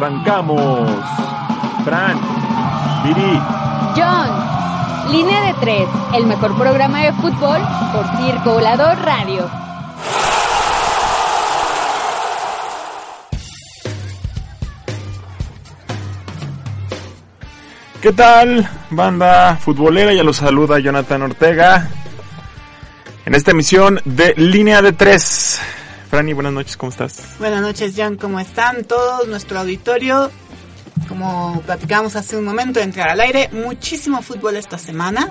[0.00, 0.88] Arrancamos.
[1.84, 2.18] Fran,
[3.04, 3.38] Viri.
[3.94, 7.60] John, Línea de Tres, el mejor programa de fútbol
[7.92, 9.50] por Circo Volador Radio.
[18.00, 20.14] ¿Qué tal, banda futbolera?
[20.14, 21.90] Ya los saluda Jonathan Ortega.
[23.26, 25.60] En esta emisión de Línea de Tres.
[26.10, 27.22] Franny, buenas noches, ¿cómo estás?
[27.38, 29.28] Buenas noches, John, ¿cómo están todos?
[29.28, 30.30] Nuestro auditorio,
[31.08, 35.28] como platicamos hace un momento de entrar al aire, muchísimo fútbol esta semana.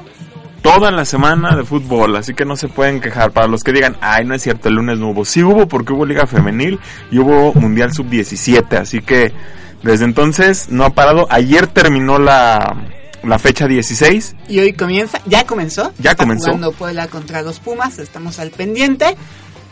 [0.62, 3.32] Toda la semana de fútbol, así que no se pueden quejar.
[3.32, 5.26] Para los que digan, ay, no es cierto, el lunes no hubo.
[5.26, 6.80] Sí hubo porque hubo Liga Femenil
[7.12, 9.34] y hubo Mundial Sub-17, así que
[9.84, 11.28] desde entonces no ha parado.
[11.30, 12.76] Ayer terminó la,
[13.24, 14.36] la fecha 16.
[14.50, 15.94] Y hoy comienza, ya comenzó.
[15.98, 16.46] Ya Está comenzó.
[16.48, 19.16] jugando Puebla contra los Pumas, estamos al pendiente.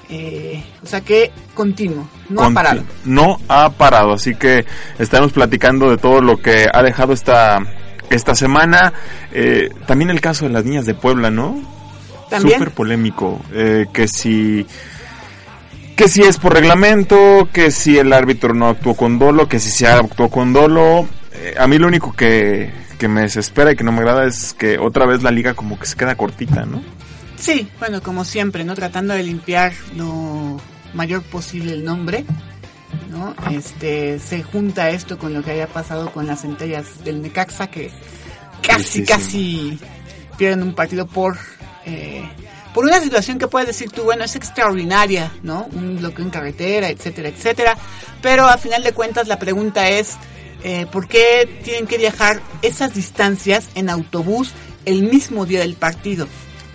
[0.09, 2.83] Eh, o sea que continuo, no ha parado.
[3.03, 4.65] No ha parado, así que
[4.99, 7.59] estaremos platicando de todo lo que ha dejado esta,
[8.09, 8.93] esta semana.
[9.33, 11.61] Eh, también el caso de las niñas de Puebla, ¿no?
[12.29, 12.59] También.
[12.59, 13.41] Súper polémico.
[13.53, 14.65] eh, que si...
[15.95, 19.71] Que si es por reglamento, que si el árbitro no actuó con dolo, que si
[19.71, 21.07] se actuó con dolo.
[21.33, 24.53] Eh, a mí lo único que, que me desespera y que no me agrada es
[24.53, 26.83] que otra vez la liga como que se queda cortita, ¿no?
[27.37, 28.75] Sí, bueno, como siempre, ¿no?
[28.75, 30.59] Tratando de limpiar lo
[30.93, 32.25] mayor posible el nombre,
[33.09, 33.35] ¿no?
[33.51, 37.91] Este, se junta esto con lo que haya pasado con las centellas del Necaxa, que
[38.61, 39.79] casi, casi
[40.37, 41.37] pierden un partido por...
[41.85, 42.23] eh,
[42.73, 45.67] por una situación que puedes decir tú, bueno, es extraordinaria, ¿no?
[45.73, 47.77] Un bloqueo en carretera, etcétera, etcétera.
[48.21, 50.15] Pero a final de cuentas la pregunta es,
[50.63, 54.51] eh, ¿por qué tienen que viajar esas distancias en autobús
[54.85, 56.27] el mismo día del partido?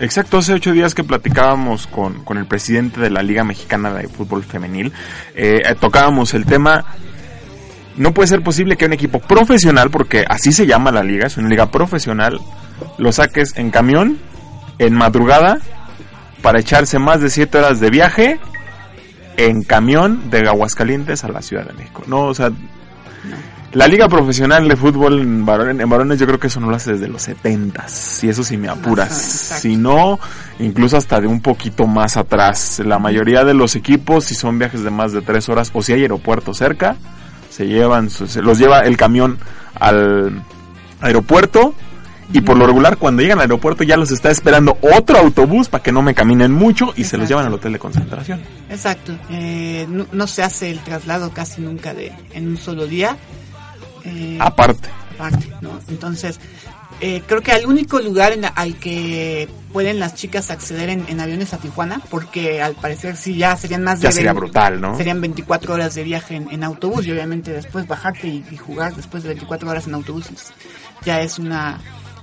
[0.03, 4.09] Exacto, hace ocho días que platicábamos con, con el presidente de la Liga Mexicana de
[4.09, 4.93] Fútbol Femenil,
[5.37, 6.85] eh, eh, tocábamos el tema,
[7.97, 11.37] no puede ser posible que un equipo profesional, porque así se llama la liga, es
[11.37, 12.41] una liga profesional,
[12.99, 14.19] lo saques en camión,
[14.81, 15.61] en madrugada,
[16.43, 18.41] para echarse más de siete horas de viaje
[19.37, 22.03] en camión de Aguascalientes a la Ciudad de México.
[22.09, 22.51] No, o sea,
[23.75, 26.77] la liga profesional de fútbol en varones, en varones yo creo que eso no lo
[26.77, 27.87] hace desde los 70
[28.23, 29.13] y eso si me apuras.
[29.13, 30.21] Si no,
[30.59, 32.83] incluso hasta de un poquito más atrás.
[32.85, 35.95] La mayoría de los equipos, si son viajes de más de tres horas o si
[35.95, 36.97] hay aeropuerto cerca,
[37.49, 39.39] se llevan, se los lleva el camión
[39.75, 40.43] al
[41.01, 41.75] aeropuerto
[42.33, 45.83] y por lo regular cuando llegan al aeropuerto ya los está esperando otro autobús para
[45.83, 48.41] que no me caminen mucho y se los llevan al hotel de concentración.
[48.69, 49.13] Exacto.
[49.31, 53.17] Eh, no, no se hace el traslado casi nunca de en un solo día.
[54.05, 54.89] Eh, Aparte.
[55.15, 55.79] aparte, ¿no?
[55.89, 56.41] Entonces,
[57.01, 61.05] eh, creo que al único lugar en la- al que pueden las chicas acceder en,
[61.09, 64.41] en aviones a Tijuana, porque al parecer sí ya serían más de Ya sería 20
[64.47, 64.97] brutal, ¿no?
[64.97, 68.95] Serían 24 horas de viaje en, en autobús y obviamente después bajarte y, y jugar
[68.95, 70.27] después de 24 horas en autobús
[71.05, 71.81] ya es una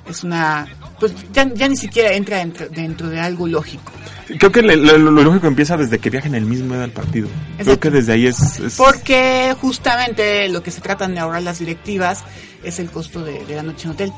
[0.08, 0.68] es una
[1.00, 3.92] pues ya, ya ni siquiera entra dentro, dentro de algo lógico.
[4.38, 7.28] Creo que le- lo, lo lógico empieza desde que viajen el mismo día del partido.
[7.58, 8.60] Creo que desde ahí es...
[8.60, 12.24] es- Porque justamente lo que se tratan de ahorrar las directivas
[12.64, 14.12] es el costo de, de la noche en hotel.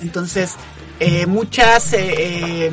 [0.00, 0.52] Entonces,
[1.00, 2.14] eh, muchas eh,
[2.66, 2.70] eh,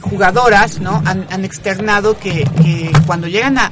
[0.00, 1.02] jugadoras ¿no?
[1.04, 3.70] han, han externado que, que cuando llegan a,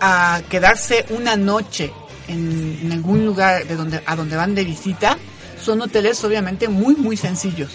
[0.00, 1.92] a quedarse una noche
[2.26, 5.16] en, en algún lugar de donde, a donde van de visita,
[5.68, 7.68] son hoteles obviamente muy, muy sencillos.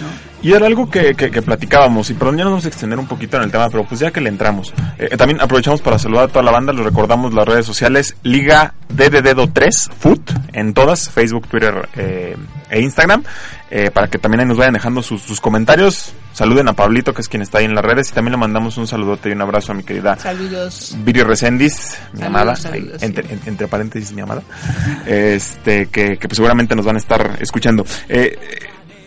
[0.00, 0.32] ¿No?
[0.42, 3.06] Y era algo que, que, que platicábamos, y perdón, ya nos vamos a extender un
[3.06, 4.74] poquito en el tema, pero pues ya que le entramos.
[4.98, 8.74] Eh, también aprovechamos para saludar a toda la banda, les recordamos las redes sociales, Liga
[8.88, 12.36] DDDdo 3, Foot, en todas, Facebook, Twitter eh,
[12.70, 13.22] e Instagram,
[13.70, 16.12] eh, para que también ahí nos vayan dejando sus, sus comentarios.
[16.32, 18.76] Saluden a Pablito, que es quien está ahí en las redes, y también le mandamos
[18.78, 20.96] un saludote y un abrazo a mi querida Saludos.
[21.04, 23.04] Viri Resendiz, mi Saludos, amada, saludos, ahí, sí.
[23.06, 24.42] entre, en- entre paréntesis mi amada,
[25.06, 27.84] este, que, que pues seguramente nos van a estar escuchando.
[28.08, 28.58] Eh, eh,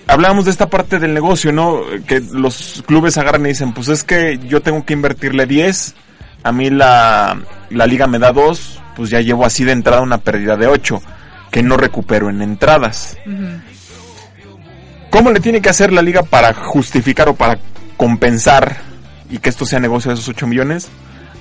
[0.08, 1.82] hablábamos de esta parte del negocio, ¿no?
[2.08, 5.96] Que los clubes agarran y dicen, pues es que yo tengo que invertirle 10,
[6.44, 7.40] a mí la,
[7.70, 11.02] la liga me da 2, pues ya llevo así de entrada una pérdida de 8,
[11.52, 13.18] que no recupero en entradas.
[15.10, 17.58] ¿Cómo le tiene que hacer la liga para justificar o para
[17.98, 18.78] compensar
[19.30, 20.90] y que esto sea negocio de esos 8 millones?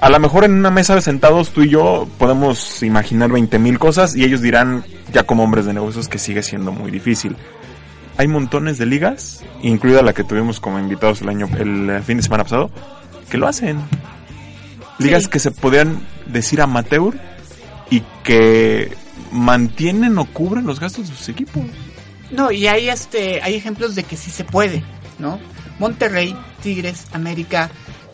[0.00, 3.78] A lo mejor en una mesa de sentados tú y yo podemos imaginar 20 mil
[3.78, 7.37] cosas y ellos dirán, ya como hombres de negocios, que sigue siendo muy difícil.
[8.16, 12.16] Hay montones de ligas, incluida la que tuvimos como invitados el año, el eh, fin
[12.19, 12.70] de semana pasado,
[13.28, 13.78] que lo hacen.
[14.99, 15.31] Ligas Sí.
[15.31, 17.14] que se podrían decir amateur
[17.90, 18.93] y que
[19.32, 21.62] mantienen o cubren los gastos de sus equipos.
[22.31, 24.84] No, y hay este, hay ejemplos de que sí se puede,
[25.19, 25.40] ¿no?
[25.81, 27.69] Monterrey, Tigres, América,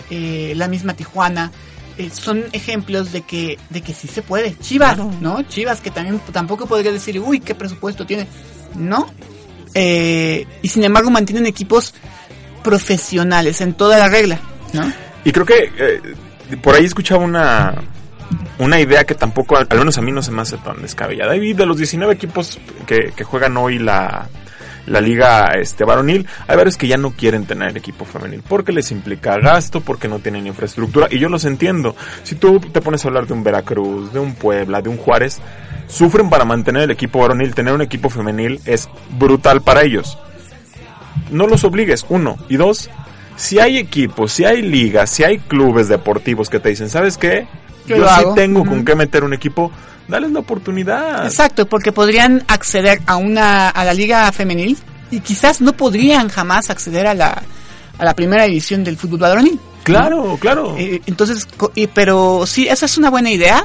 [0.09, 1.53] eh, la misma Tijuana,
[1.99, 4.57] eh, son ejemplos de que de que sí se puede.
[4.59, 5.43] Chivas, ¿no?
[5.43, 8.27] Chivas que también tampoco podría decir, uy, qué presupuesto tiene.
[8.75, 9.07] No.
[9.75, 11.95] Eh, y sin embargo mantienen equipos
[12.63, 14.41] profesionales en toda la regla,
[14.73, 14.93] ¿no?
[15.25, 16.01] Y creo que eh,
[16.63, 17.75] por ahí escuchaba una
[18.59, 21.35] una idea que tampoco, al menos a mí no se me hace tan descabellada.
[21.37, 24.29] Y de los 19 equipos que, que juegan hoy la,
[24.87, 28.91] la liga este varonil, hay varios que ya no quieren tener equipo femenil porque les
[28.91, 31.97] implica gasto, porque no tienen infraestructura y yo los entiendo.
[32.23, 35.41] Si tú te pones a hablar de un Veracruz, de un Puebla, de un Juárez,
[35.91, 38.89] sufren para mantener el equipo varonil, tener un equipo femenil es
[39.19, 40.19] brutal para ellos.
[41.31, 42.91] No los obligues, uno, y dos,
[43.37, 47.47] si hay equipos, si hay ligas, si hay clubes deportivos que te dicen, ¿sabes qué?
[47.87, 49.73] Yo, sí tengo con qué meter un equipo,
[50.09, 51.25] dales la oportunidad.
[51.25, 54.77] Exacto, porque podrían acceder a una a la liga femenil
[55.11, 57.43] y quizás no podrían jamás acceder a la
[57.99, 59.59] a la primera división del fútbol varonil.
[59.83, 60.77] Claro, claro.
[60.79, 61.49] Eh, entonces,
[61.95, 63.65] pero sí, esa es una buena idea.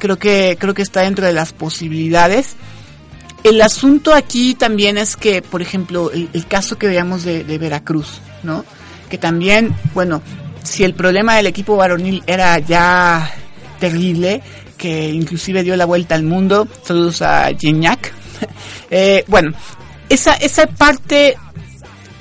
[0.00, 2.56] Creo que creo que está dentro de las posibilidades.
[3.44, 8.64] El asunto aquí también es que, por ejemplo, el, caso que veamos de, Veracruz, ¿no?
[9.08, 10.20] Que también, bueno,
[10.62, 13.32] si el problema del equipo varonil era ya
[13.78, 14.42] terrible,
[14.76, 18.12] que inclusive dio la vuelta al mundo, saludos a Gignac,
[18.90, 19.52] eh, bueno,
[20.10, 21.36] esa, esa parte,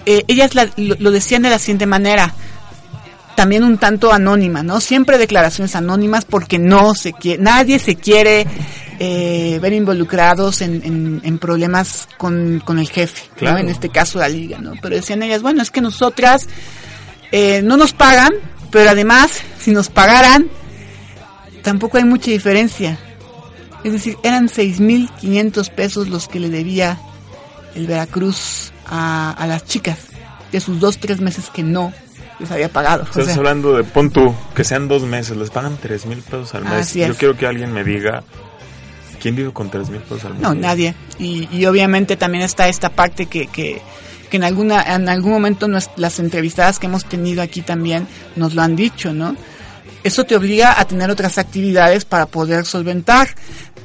[0.06, 2.34] eh, ellas lo, decían de la siguiente manera,
[3.39, 4.81] también un tanto anónima, ¿no?
[4.81, 8.45] Siempre declaraciones anónimas porque no se quiere, nadie se quiere
[9.00, 13.57] eh, ver involucrados en, en, problemas con, con, el jefe, ¿no?
[13.57, 14.74] En este caso la liga, ¿no?
[14.81, 16.50] Pero decían ellas, bueno, es que nosotras
[17.31, 18.33] eh, no nos pagan,
[18.71, 20.50] pero además, si nos pagaran,
[21.63, 23.00] tampoco hay mucha diferencia.
[23.86, 27.00] Es decir, eran 6.500 pesos los que le debía
[27.74, 29.97] el Veracruz a, a las chicas
[30.51, 31.94] de sus dos, tres meses que no
[32.39, 33.03] les había pagado.
[33.03, 34.12] Estás hablando de, pon
[34.56, 36.94] que sean dos meses, les pagan tres mil pesos al mes.
[36.94, 38.24] Yo quiero que alguien me diga,
[39.21, 40.41] ¿quién vive con tres mil pesos al mes?
[40.41, 40.95] No, nadie.
[41.18, 43.81] Y, y obviamente también está esta parte que, que
[44.30, 48.62] que en alguna en algún momento las entrevistadas que hemos tenido aquí también nos lo
[48.62, 49.36] han dicho, ¿no?
[50.03, 53.30] Eso te obliga a tener otras actividades para poder solventar,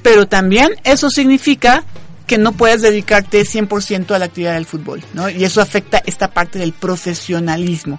[0.03, 1.83] pero también eso significa
[2.27, 5.29] que no puedes dedicarte 100% a la actividad del fútbol, ¿no?
[5.29, 7.99] Y eso afecta esta parte del profesionalismo.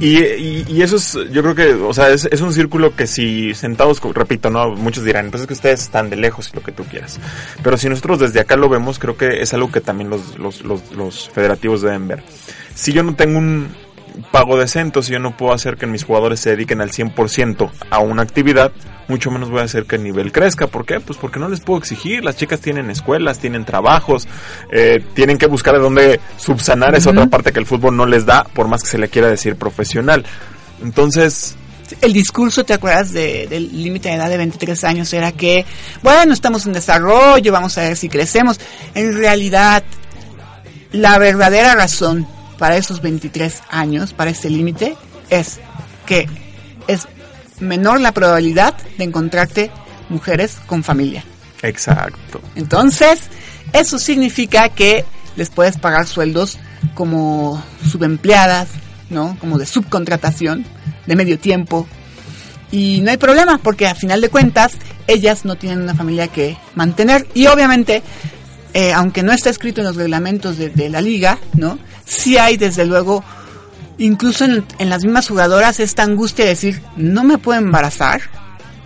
[0.00, 0.18] Y,
[0.68, 4.00] y, eso es, yo creo que, o sea, es, es, un círculo que si sentados,
[4.12, 6.82] repito, no, muchos dirán, pues es que ustedes están de lejos y lo que tú
[6.84, 7.20] quieras.
[7.62, 10.62] Pero si nosotros desde acá lo vemos, creo que es algo que también los, los,
[10.62, 12.24] los, los federativos deben ver.
[12.74, 13.68] Si yo no tengo un,
[14.30, 17.70] pago de centos y yo no puedo hacer que mis jugadores se dediquen al 100%
[17.90, 18.72] a una actividad,
[19.08, 20.66] mucho menos voy a hacer que el nivel crezca.
[20.66, 21.00] ¿Por qué?
[21.00, 22.24] Pues porque no les puedo exigir.
[22.24, 24.26] Las chicas tienen escuelas, tienen trabajos,
[24.72, 28.24] eh, tienen que buscar de dónde subsanar esa otra parte que el fútbol no les
[28.24, 30.24] da, por más que se le quiera decir profesional.
[30.82, 31.56] Entonces,
[32.00, 35.12] el discurso, ¿te acuerdas del límite de edad de 23 años?
[35.12, 35.66] Era que,
[36.02, 38.58] bueno, estamos en desarrollo, vamos a ver si crecemos.
[38.94, 39.84] En realidad,
[40.92, 42.26] la verdadera razón
[42.64, 44.96] para esos 23 años, para este límite,
[45.28, 45.60] es
[46.06, 46.26] que
[46.86, 47.06] es
[47.60, 49.70] menor la probabilidad de encontrarte
[50.08, 51.26] mujeres con familia.
[51.60, 52.40] Exacto.
[52.54, 53.20] Entonces,
[53.74, 55.04] eso significa que
[55.36, 56.56] les puedes pagar sueldos
[56.94, 58.68] como subempleadas,
[59.10, 59.36] ¿no?
[59.40, 60.64] Como de subcontratación,
[61.06, 61.86] de medio tiempo.
[62.72, 64.72] Y no hay problema, porque a final de cuentas,
[65.06, 67.26] ellas no tienen una familia que mantener.
[67.34, 68.02] Y obviamente,
[68.72, 71.78] eh, aunque no está escrito en los reglamentos de, de la liga, ¿no?
[72.04, 73.24] Sí hay desde luego,
[73.98, 78.22] incluso en, las mismas jugadoras, esta angustia de decir, no me puedo embarazar,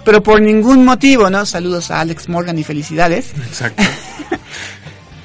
[0.05, 1.45] pero por ningún motivo, ¿no?
[1.47, 3.33] Saludos a Alex Morgan y felicidades.
[3.37, 3.83] Exacto.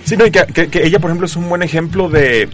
[0.05, 2.49] sí, que, ella, por ejemplo, es un buen ejemplo de,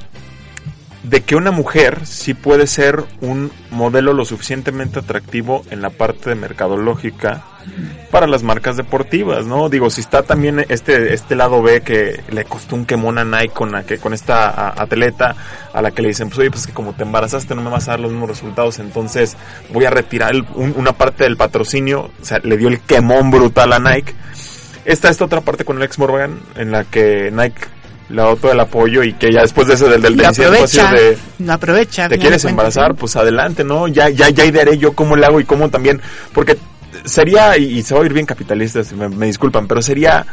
[1.03, 6.29] de que una mujer sí puede ser un modelo lo suficientemente atractivo en la parte
[6.29, 7.45] de mercadológica
[8.11, 9.69] para las marcas deportivas, ¿no?
[9.69, 13.53] Digo, si está también este este lado B que le costó un quemón a Nike
[13.53, 15.35] con, que, con esta atleta
[15.71, 17.87] a la que le dicen, pues oye, pues que como te embarazaste no me vas
[17.87, 19.37] a dar los mismos resultados, entonces
[19.71, 23.79] voy a retirar una parte del patrocinio, o sea, le dio el quemón brutal a
[23.79, 24.13] Nike.
[24.85, 27.67] Está esta otra parte con Alex Morgan en la que Nike
[28.09, 31.17] le da todo el apoyo y que ya después de ese del del, aprovecha, de,
[31.51, 33.87] aprovecha, te quieres embarazar, pues adelante, ¿no?
[33.87, 36.01] Ya ya ya idearé yo cómo le hago y cómo también
[36.33, 36.57] porque
[37.05, 40.25] sería, y, se va a ir bien capitalista, me, disculpan, pero sería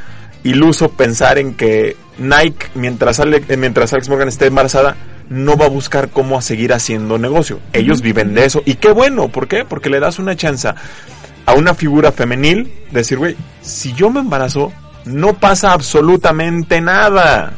[0.45, 4.97] iluso pensar en que Nike, mientras, Ale, eh, mientras Alex Morgan esté embarazada,
[5.29, 7.59] no va a buscar cómo seguir haciendo negocio.
[7.73, 8.63] Ellos viven de eso.
[8.65, 9.65] Y qué bueno, ¿por qué?
[9.65, 14.21] Porque le das una chance a una figura femenil de decir, güey, si yo me
[14.21, 14.73] embarazo,
[15.05, 17.53] no pasa absolutamente nada.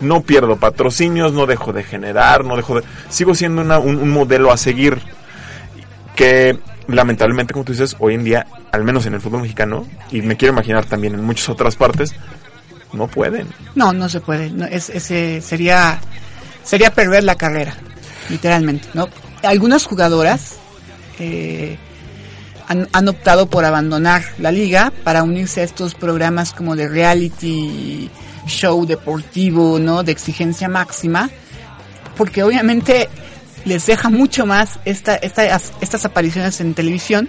[0.00, 2.86] No pierdo patrocinios, no dejo de generar, no dejo de...
[3.08, 5.00] Sigo siendo un, un modelo a seguir.
[6.14, 10.22] Que lamentablemente, como tú dices, hoy en día, al menos en el fútbol mexicano, y
[10.22, 12.14] me quiero imaginar también en muchas otras partes,
[12.92, 13.48] no pueden.
[13.74, 14.50] No, no se puede.
[14.50, 16.00] No, es, ese sería
[16.64, 17.74] sería perder la carrera,
[18.28, 19.08] literalmente, ¿no?
[19.42, 20.56] Algunas jugadoras
[21.18, 21.78] eh,
[22.66, 28.10] han, han, optado por abandonar la liga para unirse a estos programas como de reality
[28.48, 30.02] show deportivo, ¿no?
[30.02, 31.30] De exigencia máxima,
[32.16, 33.08] porque obviamente
[33.64, 35.44] les deja mucho más esta, esta,
[35.80, 37.28] estas apariciones en televisión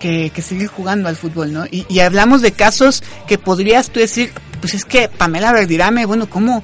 [0.00, 1.66] que, que, seguir jugando al fútbol, ¿no?
[1.66, 6.28] Y, y, hablamos de casos que podrías tú decir, pues es que Pamela Verdirame, bueno,
[6.28, 6.62] ¿cómo,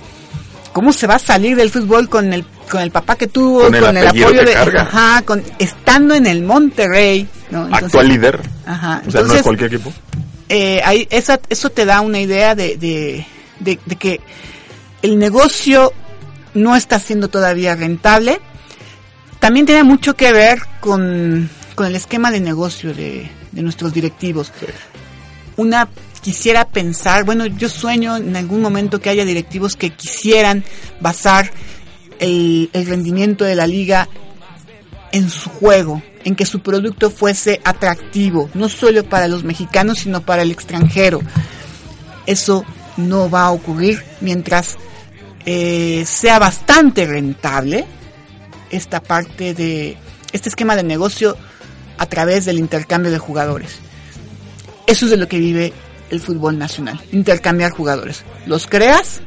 [0.73, 3.75] cómo se va a salir del fútbol con el con el papá que tuvo, con
[3.75, 4.83] el, con el apoyo de, carga.
[4.83, 7.65] ajá, con estando en el Monterrey, ¿no?
[7.65, 8.41] Entonces, Actual líder.
[8.65, 9.03] Ajá.
[9.07, 9.93] O sea, no es cualquier equipo.
[10.49, 13.27] Eh, ahí, esa, eso te da una idea de, de,
[13.63, 14.21] de, de que
[15.03, 15.93] el negocio
[16.55, 18.41] no está siendo todavía rentable.
[19.39, 24.53] También tiene mucho que ver con, con el esquema de negocio de, de nuestros directivos.
[24.59, 24.67] Sí.
[25.57, 25.89] Una
[26.23, 30.65] quisiera pensar, bueno, yo sueño en algún momento que haya directivos que quisieran
[31.01, 31.51] basar
[32.21, 34.09] el, el, rendimiento de la liga
[35.11, 40.25] en su juego, en que su producto fuese atractivo, no solo para los mexicanos, sino
[40.25, 41.21] para el extranjero.
[42.25, 42.65] Eso
[42.97, 44.77] no va a ocurrir mientras
[45.45, 47.85] eh, sea bastante rentable
[48.71, 49.97] esta parte de
[50.33, 51.37] este esquema de negocio
[51.99, 53.79] a través del intercambio de jugadores.
[54.87, 55.73] Eso es de lo que vive
[56.11, 58.25] el fútbol nacional, intercambiar jugadores.
[58.47, 59.21] Los creas,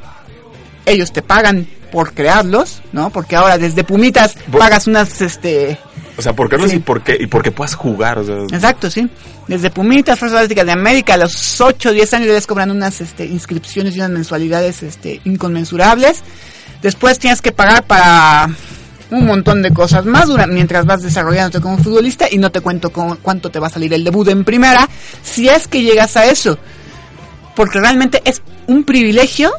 [0.85, 3.09] ellos te pagan por crearlos, ¿no?
[3.09, 5.79] Porque ahora desde Pumitas pagas unas, este...
[6.17, 6.67] O sea, ¿por qué no?
[6.67, 6.77] Sí.
[6.77, 8.35] Y por qué, y porque puedas jugar, o sea...
[8.51, 9.09] Exacto, sí.
[9.47, 13.01] Desde Pumitas, Fuerzas Básicas de América, a los 8 o 10 años les cobran unas
[13.01, 16.23] este, inscripciones y unas mensualidades este, inconmensurables.
[16.81, 18.49] Después tienes que pagar para
[19.11, 22.91] un montón de cosas más durante, mientras vas desarrollándote como futbolista y no te cuento
[22.91, 24.87] con, cuánto te va a salir el debut en primera,
[25.21, 26.57] si es que llegas a eso.
[27.55, 29.51] Porque realmente es un privilegio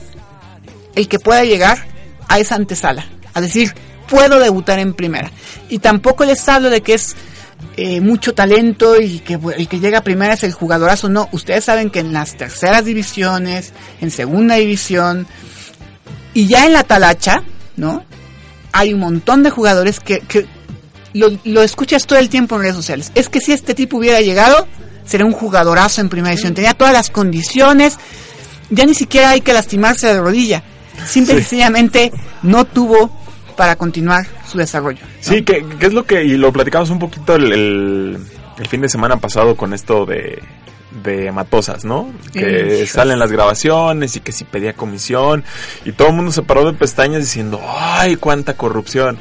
[0.94, 1.86] el que pueda llegar
[2.28, 3.72] a esa antesala, a decir,
[4.08, 5.30] puedo debutar en primera.
[5.68, 7.16] Y tampoco les hablo de que es
[7.76, 11.64] eh, mucho talento y que el que llega a primera es el jugadorazo, no, ustedes
[11.64, 15.26] saben que en las terceras divisiones, en segunda división
[16.34, 17.42] y ya en la talacha,
[17.76, 18.04] ¿no?
[18.76, 20.46] hay un montón de jugadores que, que
[21.14, 23.10] lo, lo, escuchas todo el tiempo en redes sociales.
[23.14, 24.68] Es que si este tipo hubiera llegado,
[25.06, 26.52] sería un jugadorazo en primera división.
[26.52, 27.96] Tenía todas las condiciones.
[28.68, 30.62] Ya ni siquiera hay que lastimarse de rodilla.
[31.06, 33.10] Simple y sencillamente no tuvo
[33.56, 35.00] para continuar su desarrollo.
[35.00, 35.08] ¿no?
[35.20, 38.18] Sí, que, que, es lo que, y lo platicamos un poquito el, el,
[38.58, 40.42] el fin de semana pasado con esto de,
[41.02, 42.12] de Matosas, ¿no?
[42.32, 42.86] Que sí.
[42.86, 45.44] salen las grabaciones y que si pedía comisión
[45.84, 49.18] y todo el mundo se paró de pestañas diciendo, ay, cuánta corrupción.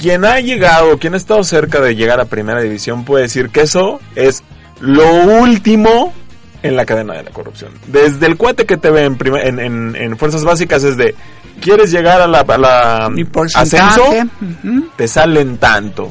[0.00, 3.62] Quien ha llegado, quien ha estado cerca de llegar a primera división puede decir que
[3.62, 4.42] eso es
[4.80, 6.12] lo último
[6.62, 7.72] en la cadena de la corrupción.
[7.86, 11.14] Desde el cuate que te ve en, en, en, en fuerzas básicas es de,
[11.60, 13.10] ¿quieres llegar a la, a la
[13.54, 14.02] ascenso?
[14.10, 14.90] Uh -huh.
[14.96, 16.10] Te salen tanto.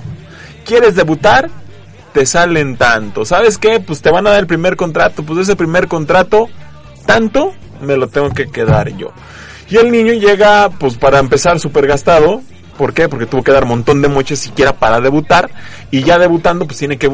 [0.65, 1.49] ¿Quieres debutar?
[2.17, 3.25] te salen tanto.
[3.25, 3.79] ¿Sabes qué?
[3.79, 5.21] Pues te van a dar el primer contrato.
[5.21, 6.47] Pues ese primer contrato,
[7.05, 9.11] tanto, me lo tengo que quedar yo.
[9.69, 12.41] Y el niño llega, pues para empezar, súper gastado.
[12.75, 13.07] ¿Por qué?
[13.07, 15.51] Porque tuvo que dar un montón de moches siquiera para debutar.
[15.91, 17.07] Y ya debutando, pues tiene que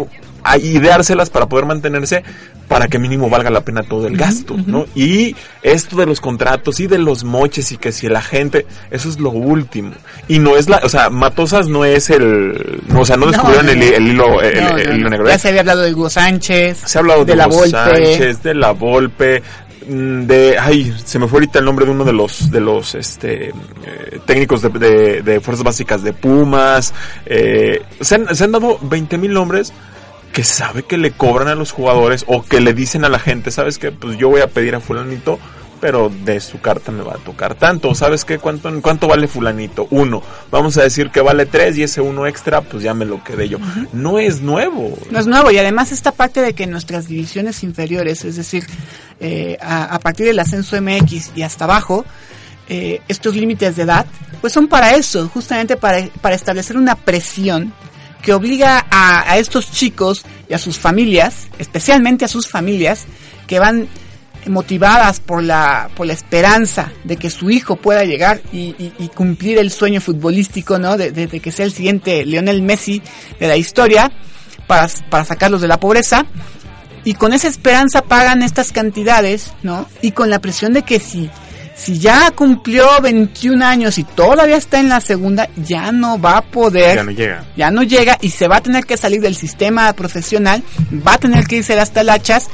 [0.62, 2.24] ideárselas para poder mantenerse
[2.68, 4.56] para que mínimo valga la pena todo el gasto.
[4.66, 4.86] ¿no?
[4.96, 9.10] Y esto de los contratos y de los moches y que si la gente, eso
[9.10, 9.92] es lo último.
[10.28, 13.72] Y no es la, o sea, Matosas no es el, o sea, no descubrieron no.
[13.72, 15.28] El, el, hilo, el, no, el, hilo negro.
[15.28, 16.80] Ya se había hablado de Hugo Sánchez.
[16.86, 17.72] Se ha hablado de, de la Hugo Volpe.
[17.72, 19.44] Sánchez, de la Volpe,
[19.88, 22.96] mm, de ay se me fue ahorita el nombre de uno de los de los
[22.96, 26.94] este eh, técnicos de, de, de, fuerzas básicas de Pumas
[27.26, 29.74] eh, se, han, se han dado 20 mil nombres
[30.34, 33.52] que sabe que le cobran a los jugadores o que le dicen a la gente,
[33.52, 33.92] ¿sabes qué?
[33.92, 35.40] Pues yo voy a pedir a fulanito,
[35.80, 37.94] pero de su carta me va a tocar tanto.
[37.94, 38.40] ¿Sabes qué?
[38.40, 39.88] ¿Cuánto, cuánto vale fulanito?
[39.92, 40.24] Uno.
[40.50, 43.48] Vamos a decir que vale tres y ese uno extra, pues ya me lo quedé
[43.48, 43.60] yo.
[43.60, 43.88] Uh -huh.
[43.94, 44.98] No es nuevo.
[45.12, 48.66] No es nuevo y además esta parte de que nuestras divisiones inferiores, es decir,
[49.20, 52.06] eh, a, a, partir del ascenso MX y hasta abajo,
[52.70, 54.06] eh, estos límites de edad,
[54.40, 57.74] pues son para eso, justamente para, para establecer una presión
[58.24, 63.06] que obliga a, estos chicos y a sus familias, especialmente a sus familias,
[63.46, 63.88] que van
[64.48, 68.74] motivadas por la, por la esperanza de que su hijo pueda llegar y,
[69.14, 70.98] cumplir el sueño futbolístico, ¿no?
[70.98, 73.02] De, que sea el siguiente Lionel Messi
[73.40, 74.10] de la historia,
[74.68, 76.26] para, para sacarlos de la pobreza.
[77.04, 79.86] Y con esa esperanza pagan estas cantidades, ¿no?
[80.02, 81.30] Y con la presión de que si
[81.76, 86.42] si ya cumplió 21 años y todavía está en la segunda, ya no va a
[86.42, 86.96] poder.
[86.98, 87.46] Ya no llega.
[87.58, 90.64] Ya no llega y se va a tener que salir del sistema profesional,
[91.06, 92.48] va a tener que irse a las talachas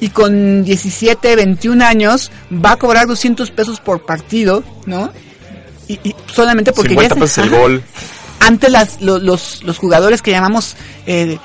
[0.00, 5.10] y con 17, 21 años va a cobrar 200 pesos por partido, ¿no?
[5.88, 7.82] Y, y solamente porque 50 ya pesos el gol.
[8.40, 11.38] Antes las, lo- los, los jugadores que llamamos, eh,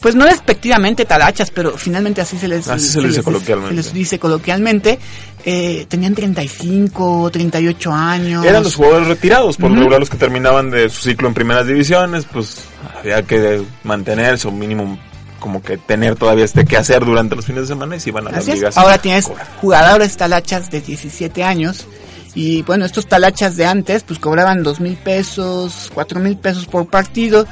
[0.00, 3.70] pues no despectivamente talachas, pero finalmente así se les, Así se les dice coloquialmente.
[3.70, 4.98] se les dice coloquialmente,
[5.44, 8.44] eh, tenían 35, 38 años.
[8.44, 9.80] Eran los jugadores retirados, por lo Ujú.
[9.80, 12.58] regular los que terminaban de su ciclo en primeras divisiones, pues
[13.00, 14.98] había que mantenerse o mínimo
[15.40, 18.26] como que tener todavía este que hacer durante los fines de semana y se iban
[18.26, 18.76] a las ligas.
[18.76, 19.28] Ahora tienes
[19.60, 21.86] jugadores talachas de 17 años.
[22.34, 26.86] Y bueno, estos talachas de antes pues cobraban dos mil pesos, cuatro mil pesos por
[26.86, 27.46] partido.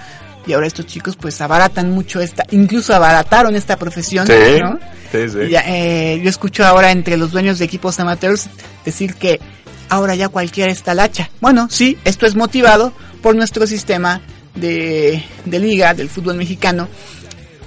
[0.47, 4.27] Y ahora estos chicos pues abaratan mucho esta, incluso abarataron esta profesión.
[4.27, 4.79] Sí, ¿no?
[5.11, 5.39] sí, sí.
[5.47, 8.49] Y ya, eh, yo escucho ahora entre los dueños de equipos amateurs
[8.85, 9.41] decir que
[9.89, 11.31] ahora ya cualquiera es talacha.
[11.41, 14.21] Bueno, sí, esto es motivado por nuestro sistema
[14.55, 16.89] de, de liga del fútbol mexicano,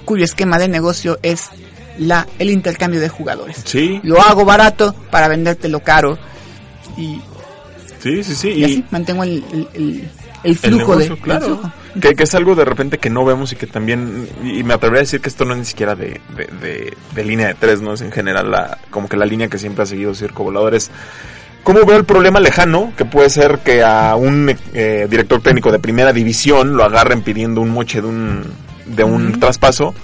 [0.06, 1.48] cuyo esquema de negocio es
[1.98, 3.58] la, el intercambio de jugadores.
[3.64, 6.18] Sí, Lo hago barato para vendértelo caro
[6.96, 7.20] y,
[8.02, 8.48] sí, sí, sí.
[8.52, 10.08] y así mantengo el, el, el-
[10.42, 11.20] el el flujo negocio, de...
[11.20, 11.46] claro.
[11.46, 11.72] flujo.
[12.00, 15.00] Que, que es algo de repente que no vemos y que también, y me atrevería
[15.00, 17.80] a decir que esto no es ni siquiera de, de, de- de línea de tres,
[17.80, 20.90] no es en general la, como que la línea que siempre ha seguido Circo Voladores.
[21.64, 22.92] ¿Cómo veo el problema lejano?
[22.96, 27.60] Que puede ser que a un eh, director técnico de primera división lo agarren pidiendo
[27.60, 28.44] un moche de un,
[28.86, 29.94] de un traspaso.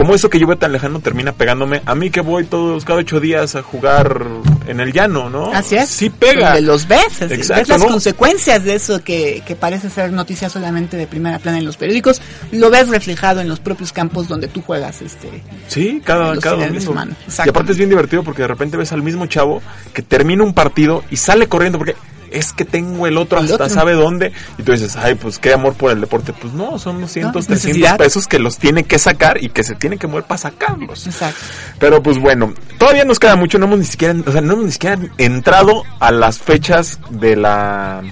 [0.00, 1.82] ¿Cómo eso que yo veo tan lejano termina pegándome?
[1.84, 4.24] A mí que voy todos, cada ocho días a jugar
[4.66, 5.52] en el llano, ¿no?
[5.52, 5.90] Así es.
[5.90, 6.46] Sí pega.
[6.46, 7.88] Donde los ves, así, Exacto, ves las ¿no?
[7.88, 12.22] consecuencias de eso que, que parece ser noticia solamente de primera plana en los periódicos,
[12.50, 15.28] lo ves reflejado en los propios campos donde tú juegas este
[15.68, 16.94] Sí, cada, cada domingo.
[17.44, 19.60] Y aparte es bien divertido porque de repente ves al mismo chavo
[19.92, 21.94] que termina un partido y sale corriendo porque
[22.30, 23.68] es que tengo el otro El hasta otro.
[23.68, 24.32] sabe dónde.
[24.58, 26.32] Y tú dices, ay, pues qué amor por el deporte.
[26.32, 27.96] Pues no, son 200, No, es 300 necesidad.
[27.98, 31.06] pesos que los tiene que sacar y que se tiene que mover para sacarlos.
[31.06, 31.40] Exacto.
[31.78, 34.64] Pero pues bueno, todavía nos queda mucho, no hemos ni siquiera, o sea, no hemos
[34.66, 38.02] ni siquiera entrado a las fechas de la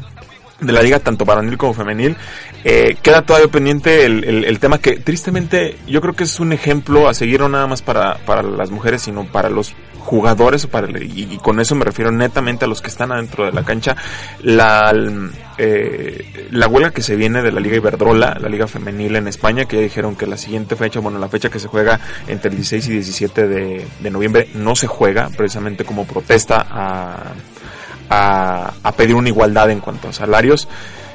[0.60, 2.16] de la liga tanto varonil como femenil.
[2.64, 6.52] Eh, queda todavía pendiente el, el- el tema que tristemente yo creo que es un
[6.52, 9.72] ejemplo a seguir no nada más para, para las mujeres, sino para los
[10.08, 13.52] jugadores para y, y con eso me refiero netamente a los que están adentro de
[13.52, 13.94] la cancha
[14.42, 14.90] la
[15.58, 19.66] eh, la huelga que se viene de la liga Iberdrola la liga femenil en España
[19.66, 22.56] que ya dijeron que la siguiente fecha bueno la fecha que se juega entre el
[22.56, 27.34] 16 y 17 de, de noviembre no se juega precisamente como protesta a,
[28.82, 30.66] a pedir una igualdad en cuanto a salarios.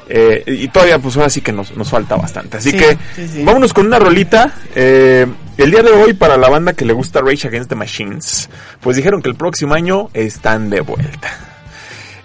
[0.10, 2.58] Eh, y todavía, pues ahora sí que nos, nos falta bastante.
[2.58, 3.44] Así Sí, que sí, sí.
[3.44, 4.54] vámonos con una rolita.
[4.76, 5.26] Eh,
[5.58, 8.50] el día de hoy, para la banda que le gusta Rage Against the Machines,
[8.82, 11.30] pues dijeron que el próximo año están de vuelta.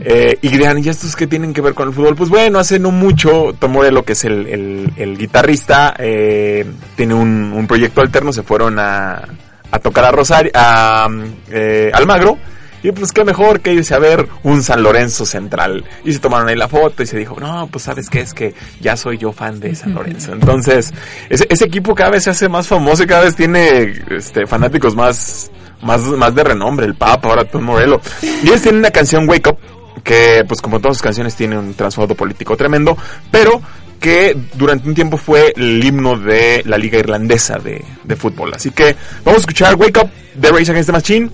[0.00, 2.14] Eh, y dirán, ¿y estos qué tienen que ver con el fútbol?
[2.14, 6.64] Pues bueno, hace no mucho, Tom Morello, que es el, el- el guitarrista, eh,
[6.94, 9.24] tiene un, un proyecto alterno, se fueron a,
[9.72, 11.08] a tocar a Rosario, a
[11.50, 12.38] eh, Almagro,
[12.82, 15.84] y pues qué mejor que irse a ver un San Lorenzo Central.
[16.04, 18.54] Y se tomaron ahí la foto y se dijo, no, pues sabes qué, es que
[18.80, 20.32] ya soy yo fan de San Lorenzo.
[20.32, 20.92] Entonces,
[21.28, 25.50] ese, equipo cada vez se hace más famoso y cada vez tiene este, fanáticos más,
[25.82, 28.00] más, más de renombre, el Papa, ahora Tom Morello.
[28.22, 29.58] Y ellos tienen una canción Wake Up,
[30.02, 32.96] que pues como todas sus canciones tiene un trasfondo político tremendo,
[33.30, 33.60] pero
[34.00, 38.54] que durante un tiempo fue el himno de la liga irlandesa de, de fútbol.
[38.54, 41.30] Así que vamos a escuchar Wake Up de Race Against the Machine.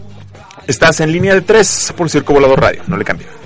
[0.66, 3.43] Estás en línea de 3 por Circo Volador Radio, no le cambien.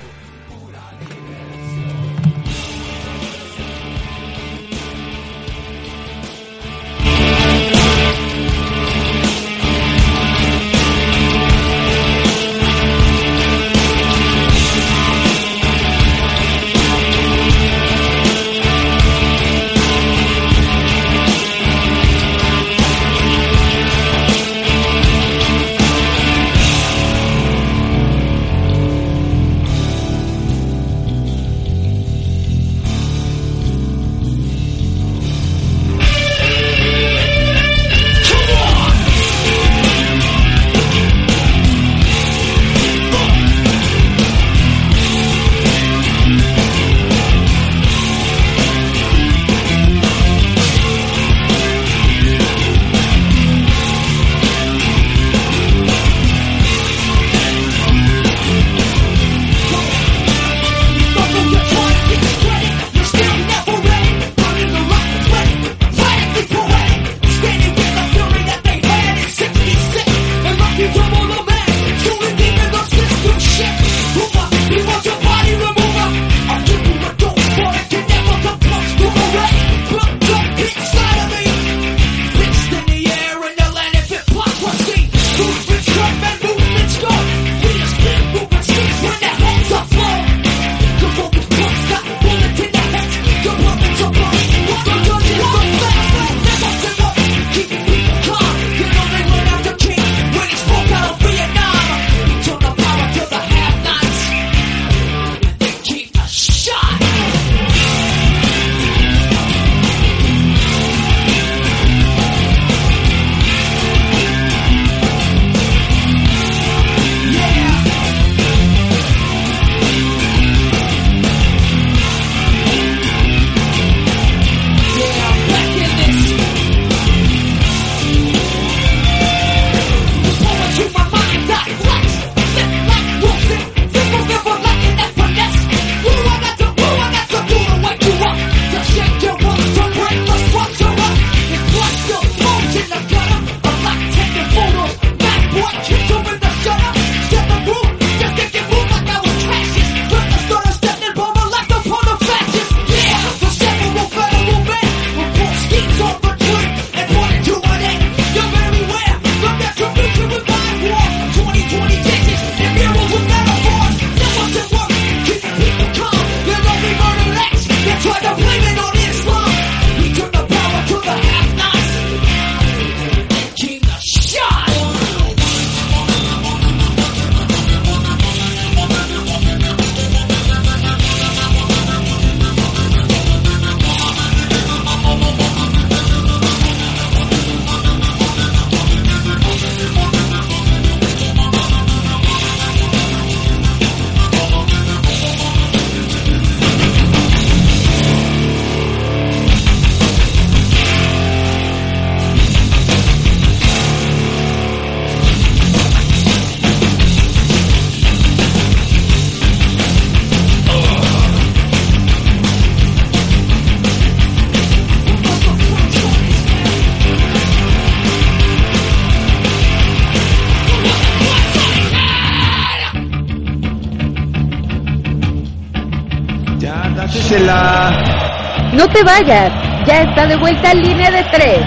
[228.99, 229.53] Te vayas,
[229.87, 231.61] ya está de vuelta Línea de Tres,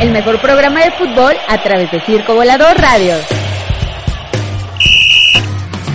[0.00, 3.14] el mejor programa de fútbol a través de Circo Volador Radio.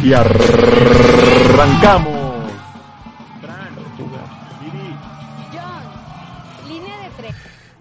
[0.03, 0.53] Y arrancamos.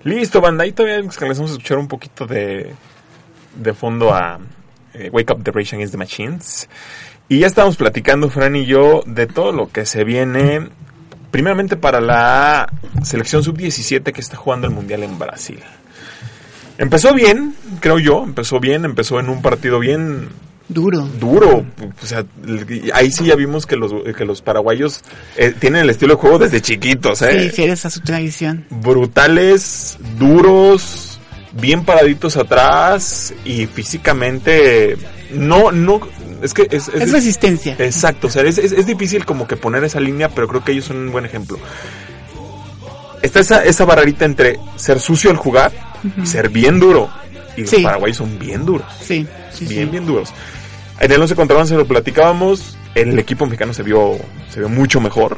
[0.04, 0.64] Listo, banda.
[0.64, 2.74] Ahí todavía les vamos a escuchar un poquito de,
[3.56, 4.38] de fondo a
[4.94, 6.66] eh, Wake Up the Rage Against the Machines.
[7.28, 10.70] Y ya estamos platicando, Fran y yo, de todo lo que se viene.
[11.32, 15.58] Primeramente para la selección sub-17 que está jugando el Mundial en Brasil.
[16.78, 18.22] Empezó bien, creo yo.
[18.22, 20.28] Empezó bien, empezó en un partido bien
[20.68, 21.02] Duro.
[21.20, 21.66] duro.
[22.02, 22.24] O sea,
[22.94, 25.02] ahí sí ya vimos que los, que los paraguayos
[25.36, 27.50] eh, tienen el estilo de juego desde chiquitos, Sí, ¿eh?
[27.50, 28.64] fieles a su tradición.
[28.70, 31.18] brutales, duros,
[31.52, 34.96] bien paraditos atrás y físicamente
[35.34, 36.00] no, no,
[36.42, 37.76] es que es, Es resistencia.
[37.78, 40.84] Exacto, o sea, es, es- difícil como que poner esa línea, pero creo que ellos
[40.86, 41.58] son un buen ejemplo.
[43.22, 45.72] Está esa, esa barrerita entre ser sucio al jugar
[46.20, 47.08] y ser bien duro.
[47.56, 48.86] Y los paraguayos son bien duros.
[49.00, 49.90] Sí, sí, bien, sí.
[49.90, 50.30] bien duros.
[50.98, 54.18] En el 11 contra 11 lo platicábamos, el equipo mexicano se vio,
[54.50, 55.36] se vio mucho mejor.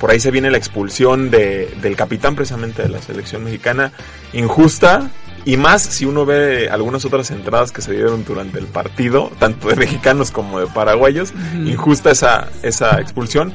[0.00, 3.92] Por ahí se viene la expulsión de, del capitán precisamente de la selección mexicana,
[4.32, 5.10] injusta,
[5.44, 9.68] y más si uno ve algunas otras entradas que se dieron durante el partido, tanto
[9.68, 11.32] de mexicanos como de paraguayos,
[11.64, 13.52] injusta esa, esa expulsión,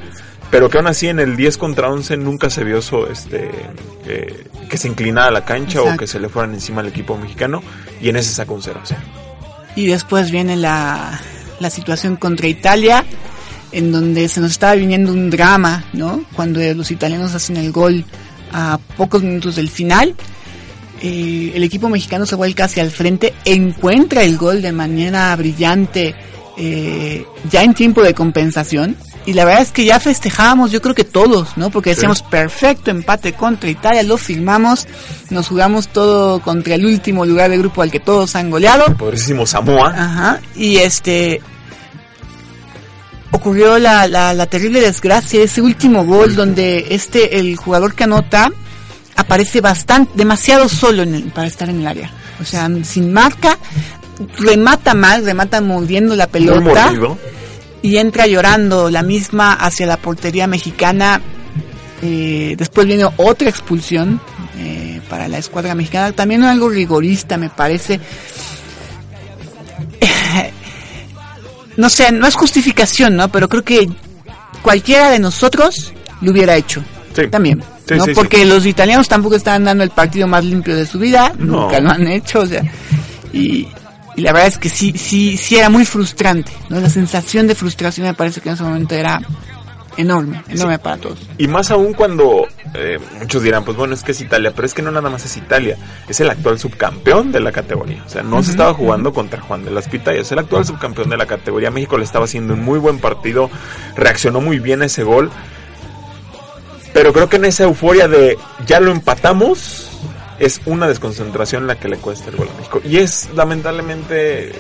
[0.52, 3.52] pero que aún así en el 10 contra 11 nunca se vio eso, este,
[4.06, 6.00] eh, que se inclinara la cancha o Exacto.
[6.00, 7.62] que se le fueran encima al equipo mexicano,
[8.02, 8.82] y en ese sacó un 0
[9.76, 11.20] Y después viene la,
[11.60, 13.06] la situación contra Italia,
[13.72, 16.24] en donde se nos estaba viniendo un drama, ¿no?
[16.34, 18.06] Cuando los italianos hacen el gol
[18.54, 20.16] a pocos minutos del final.
[21.02, 26.16] Eh, el equipo mexicano se vuelca hacia el frente, encuentra el gol de manera brillante
[26.58, 28.96] eh, ya en tiempo de compensación.
[29.26, 31.70] Y la verdad es que ya festejábamos, yo creo que todos, ¿no?
[31.70, 34.88] Porque decíamos, perfecto, empate contra Italia, lo firmamos,
[35.30, 38.86] nos jugamos todo contra el último lugar de grupo al que todos han goleado.
[38.98, 39.90] Poderísimo Samoa.
[39.90, 41.42] Ajá, y este
[43.32, 48.52] ocurrió la, la, la terrible desgracia, ese último gol donde este el jugador que anota
[49.18, 52.10] aparece bastante demasiado solo en el- para estar en el área.
[52.40, 53.58] O sea, sin marca,
[54.38, 56.92] remata mal, remata mordiendo la pelota
[57.82, 61.20] y entra llorando la misma hacia la portería mexicana.
[62.02, 64.22] Eh, después viene otra expulsión
[64.60, 66.12] eh, para la escuadra mexicana.
[66.12, 68.00] También algo rigorista, me parece.
[71.78, 73.30] no sé, no es justificación, ¿no?
[73.32, 73.90] Pero creo que
[74.62, 76.84] cualquiera de nosotros lo hubiera hecho.
[77.16, 77.28] Sí.
[77.28, 77.64] También.
[77.88, 78.04] Sí, ¿no?
[78.04, 78.16] sí, sí.
[78.16, 81.34] Porque los italianos tampoco estaban dando el partido más limpio de su vida.
[81.38, 81.62] No.
[81.62, 82.42] Nunca lo han hecho.
[82.42, 82.64] O sea,
[83.34, 83.68] y,
[84.16, 86.80] y la verdad es que sí, sí, sí era muy frustrante, ¿no?
[86.80, 89.22] La sensación de frustración me parece que en ese momento era
[89.98, 91.20] enorme, enorme para todos.
[91.38, 94.74] Y más aún cuando eh, muchos dirán, pues bueno, es que es Italia, pero es
[94.74, 98.04] que no nada más es Italia, es el actual subcampeón de la categoría.
[98.06, 101.10] O sea, no se estaba jugando contra Juan de las Pitayas, es el actual subcampeón
[101.10, 101.72] de la categoría.
[101.72, 103.50] México le estaba haciendo un muy buen partido,
[103.96, 105.32] reaccionó muy bien a ese gol.
[106.98, 109.88] Pero creo que en esa euforia de ya lo empatamos,
[110.40, 112.82] es una desconcentración la que le cuesta el gol a México.
[112.84, 114.52] Y es lamentablemente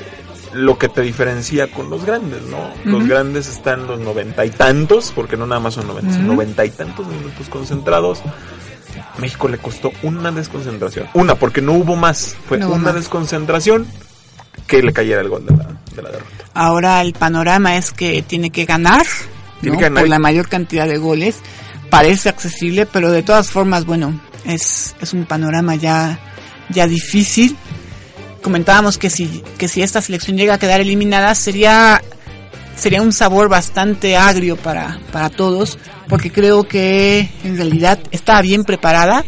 [0.53, 2.69] lo que te diferencia con los grandes, ¿no?
[2.85, 6.69] Los grandes están los noventa y tantos, porque no nada más son noventa, noventa y
[6.69, 8.21] tantos minutos concentrados.
[8.21, 11.07] A México le costó una desconcentración.
[11.15, 12.35] Una, porque no hubo más.
[12.47, 12.95] Fue No hubo una más.
[12.95, 13.87] desconcentración
[14.67, 16.45] que le cayera el gol de la, de la derrota.
[16.53, 19.07] Ahora el panorama es que tiene que ganar,
[19.61, 19.79] Tiene ¿no?
[19.79, 20.03] que ganar.
[20.03, 21.37] por la mayor cantidad de goles.
[21.89, 26.19] Parece accesible, pero de todas formas, bueno, es, es un panorama ya,
[26.69, 27.55] ya difícil.
[28.41, 32.01] Comentábamos que si, que si esta selección llega a quedar eliminada sería,
[32.75, 38.63] sería un sabor bastante agrio para, para todos, porque creo que en realidad estaba bien
[38.63, 39.25] preparada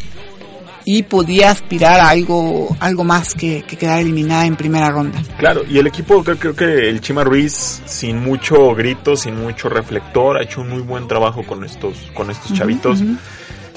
[0.91, 5.21] y podía aspirar a algo, algo más que, que quedar eliminada en primera ronda.
[5.38, 9.69] Claro, y el equipo, creo, creo que el Chima Ruiz, sin mucho grito, sin mucho
[9.69, 13.02] reflector, ha hecho un muy buen trabajo con estos, con estos chavitos.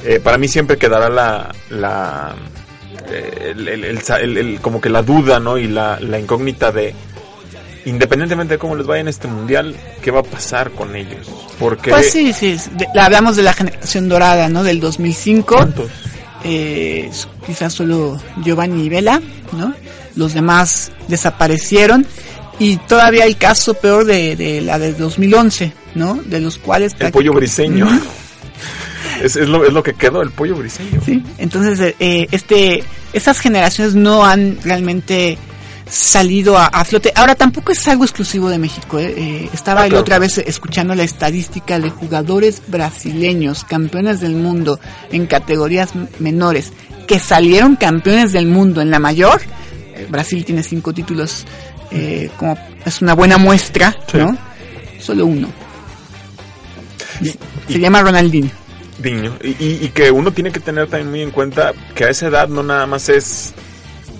[0.05, 2.35] Eh, para mí siempre quedará la, la
[3.11, 5.59] eh, el, el- el sa- el- el- como que la duda, ¿no?
[5.59, 6.95] Y la, la incógnita de,
[7.85, 11.29] independientemente de cómo les vaya en este mundial, ¿qué va a pasar con ellos?
[11.59, 14.63] Porque Pues sí, sí, de- la hablamos de la generación dorada, ¿no?
[14.63, 15.55] Del 2005.
[15.57, 15.91] ¿cuántos?
[16.45, 17.11] Eh,
[17.47, 19.21] quizás solo Giovanni y Vela,
[19.53, 19.75] ¿no?
[20.15, 22.07] Los demás desaparecieron
[22.59, 26.21] y todavía el caso peor de, de la de 2011, ¿no?
[26.25, 27.89] De los cuales El pollo briseño.
[29.23, 31.01] es, es lo, es lo que quedó, el pollo briseño.
[31.05, 35.39] Sí, entonces eh, este, estas generaciones no han realmente
[35.93, 37.13] salido a, flote.
[37.15, 38.99] Ahora tampoco es algo exclusivo de México.
[38.99, 39.15] ¿eh?
[39.15, 45.27] Eh, estaba la otra vez escuchando la estadística de jugadores brasileños, campeones del mundo en
[45.27, 46.73] categorías menores,
[47.07, 49.43] que salieron campeones del mundo en la mayor.
[49.95, 51.45] Eh, Brasil tiene cinco títulos,
[52.39, 54.37] como es una buena muestra, ¿no?
[54.99, 55.49] Solo uno.
[57.69, 58.51] Se llama Ronaldinho.
[59.05, 62.49] Y, y, que uno tiene que tener también muy en cuenta que a esa edad
[62.49, 63.53] no nada más es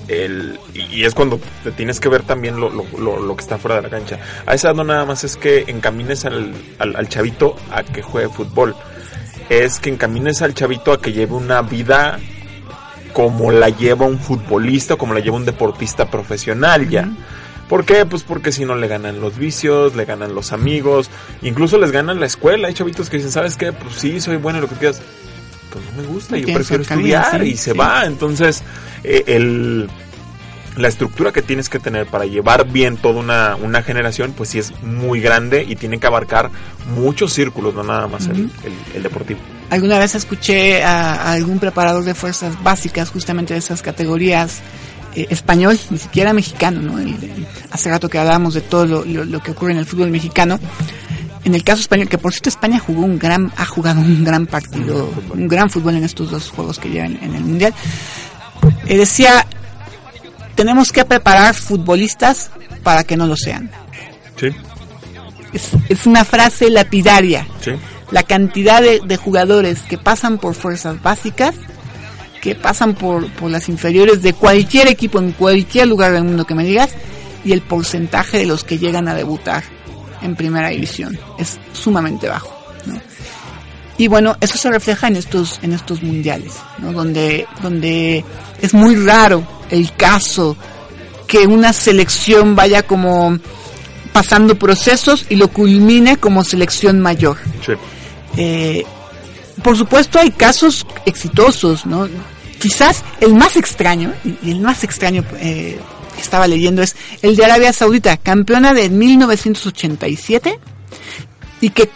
[0.09, 3.77] el, y es cuando te tienes que ver también lo, lo, lo, que está fuera
[3.77, 4.19] de la cancha.
[4.47, 8.75] A esa no nada más es que encamines al, al, chavito a que juegue fútbol,
[9.49, 12.19] es que encamines al chavito a que lleve una vida
[13.13, 17.09] como la lleva un futbolista, como la lleva un deportista profesional ya.
[17.69, 18.05] ¿Por qué?
[18.05, 21.11] Pues porque si no le ganan los vicios, le ganan los amigos,
[21.41, 22.69] incluso les ganan la escuela.
[22.69, 23.73] Hay chavitos que dicen, ¿sabes qué?
[23.73, 25.01] Pues sí, soy bueno en lo que quieras.
[25.71, 28.05] Pues no me gusta, yo prefiero estudiar y se va.
[28.05, 28.63] Entonces,
[29.05, 29.89] eh, el,
[30.77, 34.59] la estructura que tienes que tener para llevar bien toda una, una, generación, pues sí
[34.59, 36.51] es muy grande y tiene que abarcar
[36.95, 38.51] muchos círculos, no nada más el,
[38.95, 39.41] el, deportivo.
[39.71, 44.61] Alguna vez escuché a, algún preparador de fuerzas básicas, justamente de esas categorías,
[45.15, 46.95] eh, español, ni siquiera mexicano, ¿no?
[47.71, 50.59] hace rato que hablábamos de todo lo, lo, que ocurre en el fútbol mexicano.
[51.45, 54.47] En el caso español, que por cierto España jugó un gran, ha jugado un gran
[54.47, 57.75] partido, un gran fútbol en estos dos juegos que llevan en el mundial
[58.87, 59.47] eh, decía,
[60.55, 62.51] tenemos que preparar futbolistas
[62.83, 63.71] para que no lo sean.
[64.39, 64.49] Sí.
[65.89, 67.47] Es, una frase lapidaria.
[67.61, 67.73] Sí.
[68.11, 71.55] La cantidad de, jugadores que pasan por fuerzas básicas,
[72.41, 76.55] que pasan por, por las inferiores de cualquier equipo en cualquier lugar del mundo que
[76.55, 76.91] me digas,
[77.45, 79.65] y el porcentaje de los que llegan a debutar
[80.23, 82.62] en primera división es sumamente bajo.
[83.99, 86.93] Y bueno, eso se refleja en estos, en estos mundiales, ¿no?
[86.93, 88.25] donde, donde
[88.61, 90.57] es muy raro el caso
[91.27, 93.39] que una selección vaya como
[94.13, 97.39] pasando procesos y lo culmine como selección mayor.
[98.37, 98.85] Eh,
[99.63, 102.09] por supuesto hay casos exitosos, ¿no?
[102.59, 105.79] Quizás el más extraño, y el más extraño eh,
[106.15, 110.59] que estaba leyendo es el de Arabia Saudita, campeona de 1987,
[111.61, 111.91] y que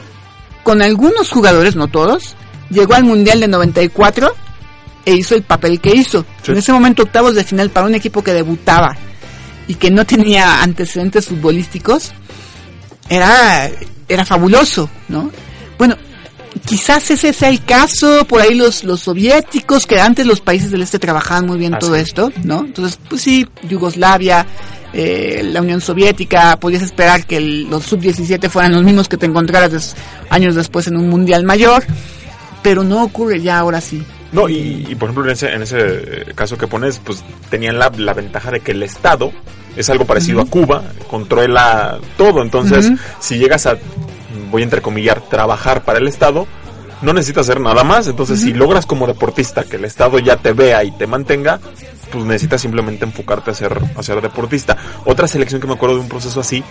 [0.67, 2.35] con algunos jugadores, no todos,
[2.71, 4.35] llegó al Mundial de 94
[5.05, 6.27] e hizo el papel que hizo.
[6.45, 8.97] En ese momento octavos de final para un equipo que debutaba
[9.69, 12.11] y que no tenía antecedentes futbolísticos,
[13.09, 13.71] era,
[14.09, 15.31] era fabuloso, ¿no?
[15.79, 15.97] Bueno,
[16.65, 20.83] quizás ese sea el caso, por ahí los, los soviéticos, que antes los países del
[20.83, 22.65] este trabajaban muy bien ah, todo esto, ¿no?
[22.65, 24.45] Entonces, pues sí, Yugoslavia,
[24.93, 29.97] eh, la Unión Soviética, podías esperar que los sub-17 fueran los mismos que te encontraras
[30.31, 31.85] años después en un mundial mayor,
[32.63, 34.05] pero no ocurre ya ahora sí.
[34.33, 38.13] No, y, por ejemplo en ese, en ese caso que pones, pues tenían la, la
[38.13, 39.33] ventaja de que el Estado
[39.77, 43.77] es algo parecido a Cuba, controla todo, entonces si llegas a,
[44.51, 46.47] voy a entrecomillar, trabajar para el Estado,
[47.03, 48.07] no necesitas hacer nada más.
[48.07, 51.61] Entonces, si logras como deportista que el Estado ya te vea y te mantenga,
[52.11, 54.77] pues necesitas simplemente enfocarte a ser, a ser deportista.
[55.05, 56.63] Otra selección que me acuerdo de un proceso así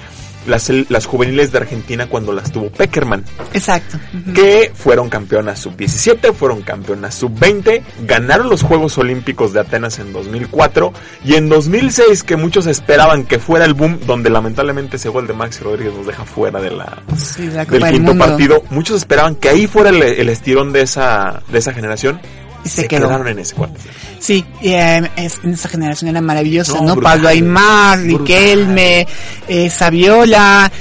[0.47, 3.23] las, las juveniles de Argentina cuando las tuvo Peckerman.
[3.53, 3.97] Exacto.
[4.33, 10.93] Que fueron campeonas sub-17, fueron campeonas sub-20, ganaron los Juegos Olímpicos de Atenas en 2004
[11.23, 15.33] y en 2006 que muchos esperaban que fuera el boom, donde lamentablemente ese gol de
[15.33, 17.03] Maxi Rodríguez nos deja fuera de la,
[17.69, 21.73] del quinto partido, muchos esperaban que ahí fuera el, el estirón de esa, de esa
[21.73, 22.19] generación
[22.65, 23.79] y se, quedaron en ese cuarto.
[24.19, 26.95] Sí, eh, en esa generación era maravillosa, ¿no?
[26.99, 29.07] Pablo Aymar, Riquelme,
[29.47, 30.71] eh, Saviola.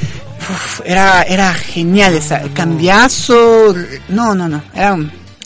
[0.85, 2.41] era, era genial esa.
[2.55, 3.75] Cambiazo.
[4.09, 4.63] No, no, no.
[4.75, 4.97] Era,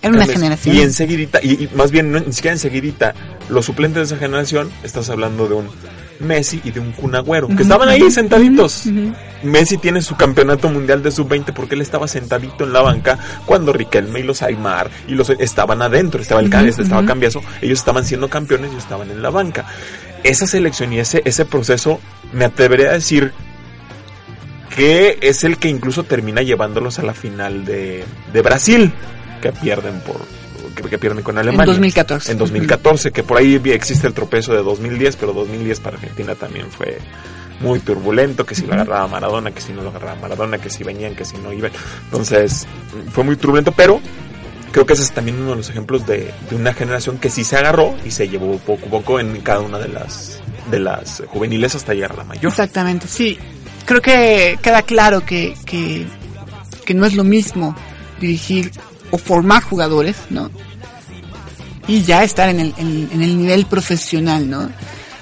[0.01, 0.77] era una generación.
[0.77, 3.14] Y enseguidita, y, y más bien, no, ni siquiera enseguidita,
[3.48, 5.68] los suplentes de esa generación, estás hablando de un
[6.20, 8.85] Messi y de un Cunagüero, que estaban ahí sentaditos.
[9.42, 13.72] Messi tiene su campeonato mundial de sub-20 porque él estaba sentadito en la banca cuando
[13.72, 18.28] Riquelme y los Aymar y los estaban adentro, estaba el estaba Cambiazo, ellos estaban siendo
[18.28, 19.66] campeones y estaban en la banca.
[20.24, 22.00] Esa selección y ese, ese proceso,
[22.33, 23.33] me atrevería a decir
[24.74, 28.92] que es el que incluso termina llevándolos a la final de, de Brasil,
[29.40, 30.20] que pierden por
[30.82, 31.64] que, pierden con Alemania.
[31.64, 32.32] En 2014.
[32.32, 36.70] En 2014, que por ahí existe el tropezo de 2010, pero 2010 para Argentina también
[36.70, 36.98] fue
[37.60, 40.84] muy turbulento, que si lo agarraba Maradona, que si no lo agarraba Maradona, que si
[40.84, 41.72] venían, que si no iban.
[42.04, 42.66] Entonces,
[43.10, 44.00] fue muy turbulento, pero
[44.72, 47.56] creo que ese es también uno de los ejemplos de, una generación que sí se
[47.56, 51.74] agarró y se llevó poco a poco en cada una de las, de las juveniles
[51.74, 52.50] hasta llegar a la mayor.
[52.50, 53.38] Exactamente, sí.
[53.84, 56.06] Creo que queda claro que, que,
[56.84, 57.74] que no es lo mismo
[58.20, 58.70] dirigir
[59.10, 60.50] o formar jugadores, ¿no?
[61.88, 64.70] Y ya estar en el, en, el nivel profesional, ¿no?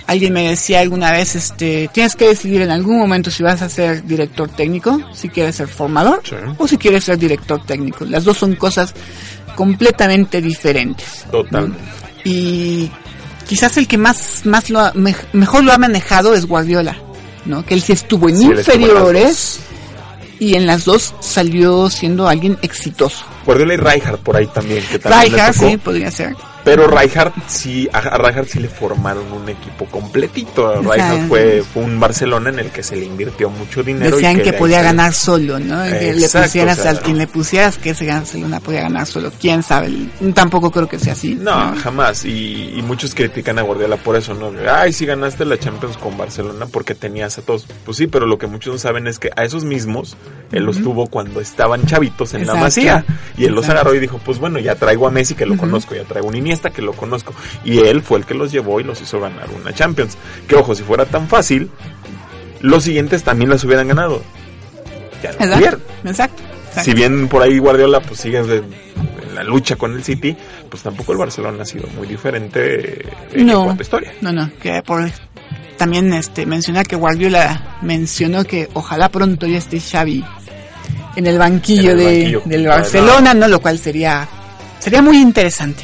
[0.09, 3.69] alguien me decía alguna vez, este, tienes que decidir en algún momento si vas a
[3.69, 6.37] ser director técnico, si quieres ser formador Sí.
[6.59, 8.05] o si quieres ser director técnico.
[8.05, 8.95] Las dos son cosas
[9.57, 11.25] completamente diferentes.
[11.31, 11.75] Total.
[12.25, 12.91] Y
[13.49, 16.97] quizás el que más, más lo ha- me- mejor lo ha manejado es Guardiola,
[17.45, 17.65] ¿no?
[17.65, 19.59] Que él sí estuvo en Sí, inferiores
[20.39, 23.25] y en las dos salió siendo alguien exitoso.
[23.45, 26.35] Guardiola y Rijkaard por ahí también, que también Rijkaard, sí, podría ser.
[26.67, 30.83] Pero Rijkaard sí, a Rijkaard sí le formaron un equipo completito.
[30.83, 34.19] Rijkaard fue, fue un Barcelona en el que se le invirtió mucho dinero.
[34.19, 35.85] y Decían que, podía ganar solo, ¿no?
[35.85, 39.31] Que le pusieras o sea, al quien le pusieras que ese Barcelona podía ganar solo.
[39.41, 39.93] ¿Quién sabe?
[40.35, 41.37] Tampoco creo que sea así.
[41.37, 42.25] No, jamás.
[42.25, 44.51] Y, y muchos critican a Guardiola por eso, ¿no?
[44.69, 47.65] Ay, si ganaste la Champions con Barcelona porque tenías a todos.
[47.85, 50.17] Pues sí, pero lo que muchos no saben es que a esos mismos
[50.51, 53.05] él los tuvo cuando estaban chavitos en la masía.
[53.39, 55.95] Y él los agarró y dijo, pues bueno, ya traigo a Messi que lo conozco,
[55.95, 57.33] ya traigo un Iniesta que lo conozco.
[57.65, 60.17] Y él fue el que los llevó y los hizo ganar una Champions.
[60.49, 61.71] Que ojo, si fuera tan fácil,
[62.61, 64.23] los siguientes también las hubieran ganado.
[65.23, 65.55] Ya lo Exacto.
[65.55, 65.81] tuvieron.
[66.05, 66.43] Exacto.
[66.69, 66.83] exacto.
[66.85, 70.37] Si bien por ahí Guardiola pues sigue de- en la lucha con el City,
[70.71, 73.65] pues tampoco el Barcelona ha sido muy diferente eh, en No.
[73.65, 74.13] cuanto a historia.
[74.21, 75.11] No, no, que por
[75.77, 80.25] también este mencionar que Guardiola mencionó que ojalá pronto ya esté Xavi
[81.17, 82.81] en el banquillo, En el de, banquillo, del claro.
[82.83, 83.49] Barcelona, ¿no?
[83.49, 84.27] Lo cual sería
[84.79, 85.83] sería muy interesante.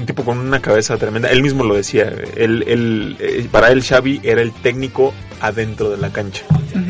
[0.00, 1.30] Un tipo con una cabeza tremenda.
[1.30, 2.12] Él mismo lo decía.
[2.36, 6.42] Él, él, eh, para él Xavi era el técnico adentro de la cancha.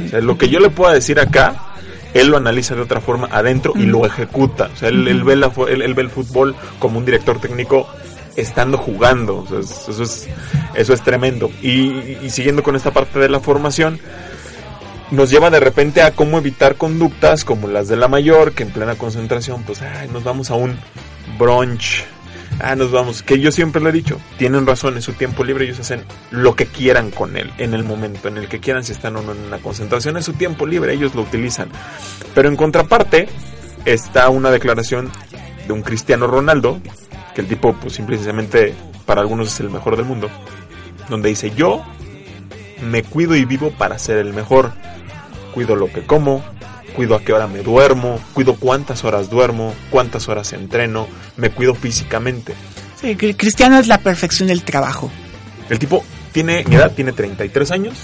[0.07, 1.57] O sea, lo que yo le pueda decir acá,
[2.15, 4.71] él lo analiza de otra forma adentro y lo ejecuta.
[4.73, 7.89] O sea, él, él ve la él- él ve el fútbol como un director técnico
[8.37, 9.39] estando jugando.
[9.39, 10.29] O sea, es- eso, es,
[10.75, 11.51] eso es tremendo.
[11.63, 13.99] Y, y siguiendo con esta parte de la formación,
[15.11, 18.71] nos lleva de repente a cómo evitar conductas como las de la mayor, que en
[18.71, 20.77] plena concentración, pues, ay, nos vamos a un
[21.39, 22.05] brunch.
[22.63, 23.23] Ah, nos vamos.
[23.23, 24.19] Que yo siempre lo he dicho.
[24.39, 27.85] Tienen razón, en su tiempo libre ellos hacen lo que quieran con él, en el
[27.85, 30.67] momento en el que quieran, si están o no en una concentración, es su tiempo
[30.67, 31.69] libre, ellos lo utilizan.
[32.35, 33.29] Pero en contraparte
[33.85, 35.11] está una declaración
[35.67, 36.81] de un Cristiano Ronaldo,
[37.35, 38.75] que el tipo, pues simplemente
[39.07, 40.31] para algunos es el mejor del mundo,
[41.09, 41.85] donde dice, yo
[42.83, 44.73] me cuido y vivo para ser el mejor.
[45.55, 46.45] Cuido lo que como,
[46.91, 51.75] cuido a qué hora me duermo, cuido cuántas horas duermo, cuántas horas entreno, me cuido
[51.75, 52.55] físicamente.
[53.01, 55.11] Sí, Cri- Cristiano es la perfección del trabajo.
[55.69, 57.95] El tipo tiene, mi edad tiene 33 años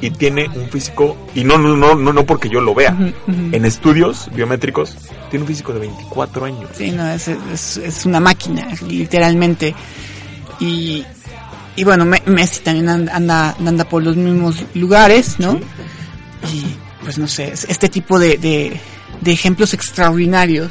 [0.00, 2.96] y tiene un físico, y no, no, no, no, no porque yo lo vea,
[3.28, 4.96] en estudios biométricos,
[5.30, 6.70] tiene un físico de 24 años.
[6.76, 9.74] Sí, no, es, es, es una máquina, literalmente.
[10.60, 11.04] Y,
[11.76, 15.58] y bueno, Me- Messi también anda, anda, anda por los mismos lugares, ¿no?
[16.52, 16.64] Y
[17.02, 18.80] pues no sé, es- este tipo de, de,
[19.20, 20.70] de ejemplos extraordinarios.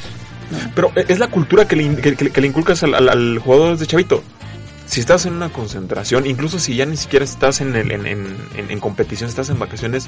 [0.76, 4.24] Pero es la cultura que le, que, que- le inculcas al, al- jugador desde chavito.
[4.86, 8.38] Si estás en una concentración, incluso si ya ni siquiera estás en, el, en- en-
[8.70, 10.08] en competición, estás en vacaciones,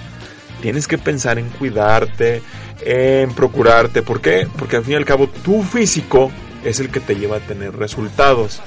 [0.61, 2.41] tienes que pensar en cuidarte,
[2.85, 4.01] en procurarte.
[4.01, 4.45] ¿Por qué?
[4.57, 6.31] Porque al fin y al cabo tu físico
[6.65, 8.59] es el que te lleva a tener resultados.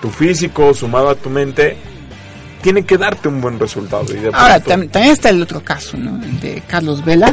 [0.00, 1.76] Tu físico sumado a tu mente
[2.64, 4.04] tiene que darte un buen resultado.
[4.08, 6.16] Y de Ahora, pronto- también está el otro caso, ¿no?
[6.24, 7.32] El de Carlos Vela,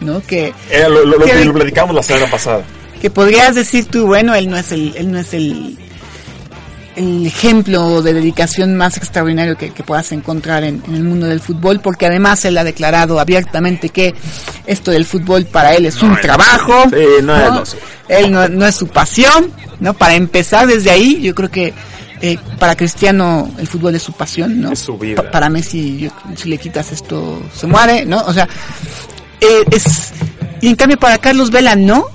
[0.00, 0.20] ¿no?
[0.20, 2.62] Que, Era lo, lo- lo que lo platicamos la semana pasada.
[3.00, 5.78] que podrías decir tú, bueno, él no es el, él no es el,
[6.96, 11.40] el ejemplo de dedicación más extraordinario que, que puedas encontrar en, en el mundo del
[11.40, 14.14] fútbol, porque además él ha declarado abiertamente que
[14.66, 17.80] esto del fútbol para él es un trabajo, sí, no suyo.
[18.08, 19.50] él no, no es su pasión,
[19.80, 19.92] ¿no?
[19.94, 21.74] Para empezar desde ahí, yo creo que
[22.20, 24.72] eh, para Cristiano el fútbol es su pasión, ¿no?
[24.72, 25.22] Es su vida.
[25.22, 28.18] Pa- para Messi, yo- si le quitas esto, se muere, ¿no?
[28.26, 28.48] O sea,
[29.40, 29.84] eh, es
[30.60, 32.06] y en cambio para Carlos Vela no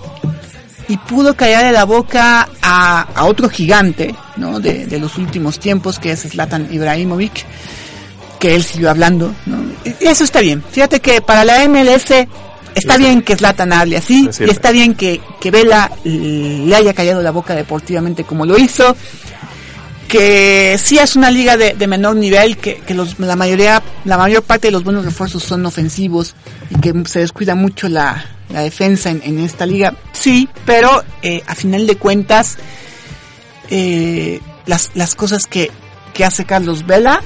[0.88, 4.60] y pudo callar de la boca a, a otro gigante ¿no?
[4.60, 7.46] de, de los últimos tiempos que es Zlatan Ibrahimovic
[8.40, 9.58] que él siguió hablando ¿no?
[9.86, 12.12] y eso está bien fíjate que para la MLS
[12.74, 17.22] está bien que Zlatan hable así y está bien que, que Vela le haya callado
[17.22, 18.96] la boca deportivamente como lo hizo
[20.12, 24.44] que sí es una liga de, de menor nivel, que, los, la mayoría, la mayor
[24.44, 26.36] parte de los buenos refuerzos son ofensivos
[26.70, 29.94] y que se descuida mucho la, defensa en, esta liga.
[30.12, 32.58] Sí, pero eh, a final de cuentas,
[33.70, 35.72] eh, las, las cosas que,
[36.26, 37.22] hace Carlos Vela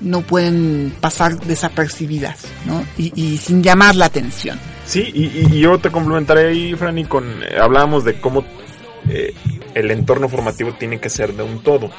[0.00, 2.82] no pueden pasar desapercibidas, ¿no?
[2.96, 4.58] Y, y sin llamar la atención.
[4.86, 7.24] Sí, y, y- y yo te complementaré ahí, Franny, con...
[7.42, 8.44] eh, hablábamos de cómo
[9.08, 9.34] eh,
[9.74, 11.90] el entorno formativo tiene que ser de un todo.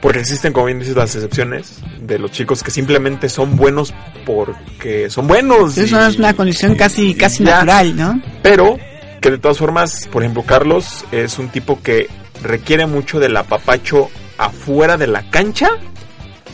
[0.00, 3.92] Porque existen, como bien dices, las excepciones de los chicos que simplemente son buenos
[4.24, 5.76] porque son buenos.
[5.76, 7.56] Eso y- es una condición y- casi, y casi ya.
[7.64, 8.22] natural, ¿no?
[8.42, 8.78] Pero
[9.20, 12.08] que de todas formas, por ejemplo, Carlos es un tipo que
[12.42, 14.08] requiere mucho del apapacho
[14.38, 15.68] afuera de la cancha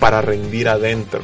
[0.00, 1.20] para rendir adentro.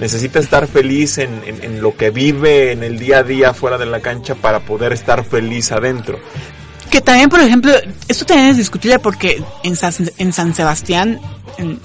[0.00, 3.76] Necesita estar feliz en, en- en lo que vive en el día a día fuera
[3.76, 6.18] de la cancha para poder estar feliz adentro.
[6.90, 7.72] Que también, por ejemplo,
[8.08, 11.20] esto también es discutible porque en San, en San Sebastián,
[11.58, 11.78] en-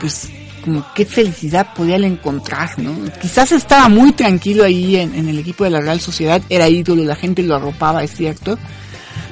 [0.00, 0.28] pues,
[0.64, 2.92] como qué felicidad podía él encontrar, ¿no?
[3.20, 7.04] Quizás estaba muy tranquilo ahí en, en el equipo de la Real Sociedad, era ídolo,
[7.04, 8.58] la gente lo arropaba, es cierto,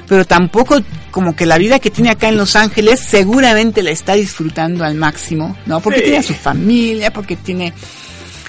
[0.07, 0.79] pero tampoco
[1.11, 4.95] como que la vida que tiene acá en Los Ángeles seguramente la está disfrutando al
[4.95, 5.81] máximo, ¿no?
[5.81, 6.03] Porque Sí.
[6.05, 7.73] tiene a su familia, porque tiene...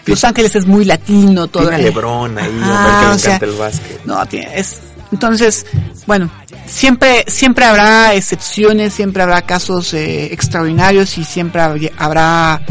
[0.06, 1.64] Los Ángeles es muy latino, todo.
[1.68, 4.04] Tiene el- Lebrón ahí, le o sea, encanta el básquet.
[4.06, 4.80] no, tiene- es
[5.12, 5.66] entonces,
[6.06, 6.30] bueno,
[6.66, 12.62] siempre siempre habrá excepciones, siempre habrá casos eh, extraordinarios y siempre hab- habrá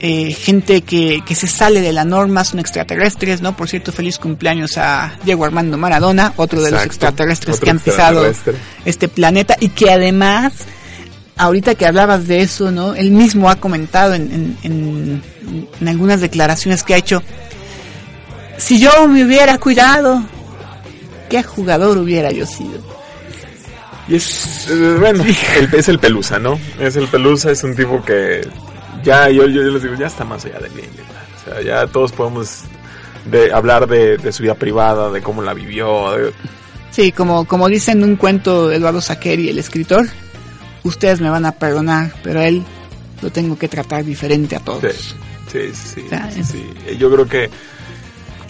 [0.00, 3.56] eh, gente que, que se sale de la norma, son extraterrestres, ¿no?
[3.56, 8.20] Por cierto, feliz cumpleaños a Diego Armando Maradona, otro de los extraterrestres que han pisado
[8.84, 10.52] este planeta y que además,
[11.36, 12.94] ahorita que hablabas de eso, ¿no?
[12.94, 15.22] Él mismo ha comentado en, en, en,
[15.80, 17.22] en algunas declaraciones que ha hecho,
[18.58, 20.22] si yo me hubiera cuidado,
[21.28, 22.78] ¿qué jugador hubiera yo sido?
[24.08, 26.58] Y es, eh, bueno, el, es el Pelusa, ¿no?
[26.78, 28.46] Es el Pelusa, es un tipo que
[29.02, 30.88] ya, yo, yo, yo les digo, ya está más allá del bien.
[31.40, 32.60] O sea, ya todos podemos
[33.30, 36.12] de, hablar de, de su vida privada, de cómo la vivió.
[36.12, 36.32] de-
[36.90, 40.06] Sí, como, como dice en un cuento Eduardo Saqueri, el escritor,
[40.84, 42.62] ustedes me van a perdonar, pero él
[43.22, 45.16] lo tengo que tratar diferente a todos.
[45.50, 46.66] sí, sí, sea, sí.
[46.98, 47.48] Yo creo que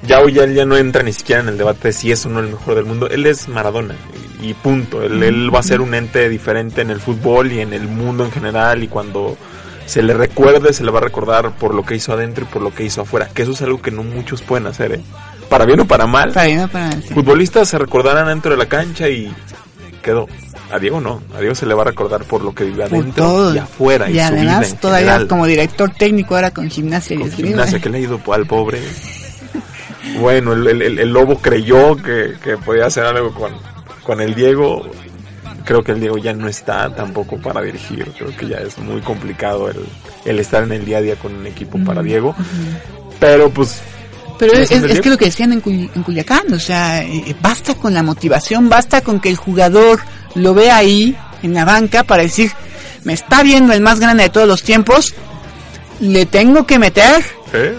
[0.07, 2.29] ya hoy ya, ya no entra ni siquiera en el debate de si es o
[2.29, 3.09] no el mejor del mundo.
[3.09, 3.95] Él es Maradona
[4.41, 5.03] y, y punto.
[5.03, 8.25] Él, él va a ser un ente diferente en el fútbol y en el mundo
[8.25, 9.37] en general y cuando
[9.87, 12.63] se le recuerde se le va a recordar por lo que hizo adentro y por
[12.63, 13.29] lo que hizo afuera.
[13.35, 15.01] Que eso es algo que no muchos pueden hacer, ¿eh?
[15.49, 16.33] Para bien o para mal.
[16.33, 17.13] Para bien o para mal, sí.
[17.15, 19.33] Futbolistas se recordarán dentro de la cancha y
[20.03, 20.27] quedó.
[20.73, 23.13] A Diego no, a Diego se le va a recordar por lo que vive adentro
[23.25, 23.55] todo.
[23.55, 25.29] y afuera y, Y su además vida en todavía general.
[25.29, 27.49] como director técnico ahora con gimnasia y Con esgrima.
[27.51, 28.81] gimnasia que le ha ido al pobre.
[30.19, 33.53] Bueno, el, el- el- el lobo creyó que, que podía hacer algo con,
[34.03, 34.89] con el Diego.
[35.65, 38.11] Creo que el Diego ya no está tampoco para dirigir.
[38.19, 39.79] Creo que ya es muy complicado el,
[40.27, 42.35] el estar en el día a día con un equipo para Diego.
[43.19, 43.81] Pero pues
[44.39, 47.35] Pero ¿Quién es, es que lo que decían en, Cuy- en Culiacán, o sea, eh,
[47.41, 50.01] basta con la motivación, basta con que el jugador
[50.35, 52.51] lo vea ahí en la banca para decir,
[53.05, 55.15] me está viendo el más grande de todos los tiempos,
[56.01, 57.75] le tengo que meter ¿eh?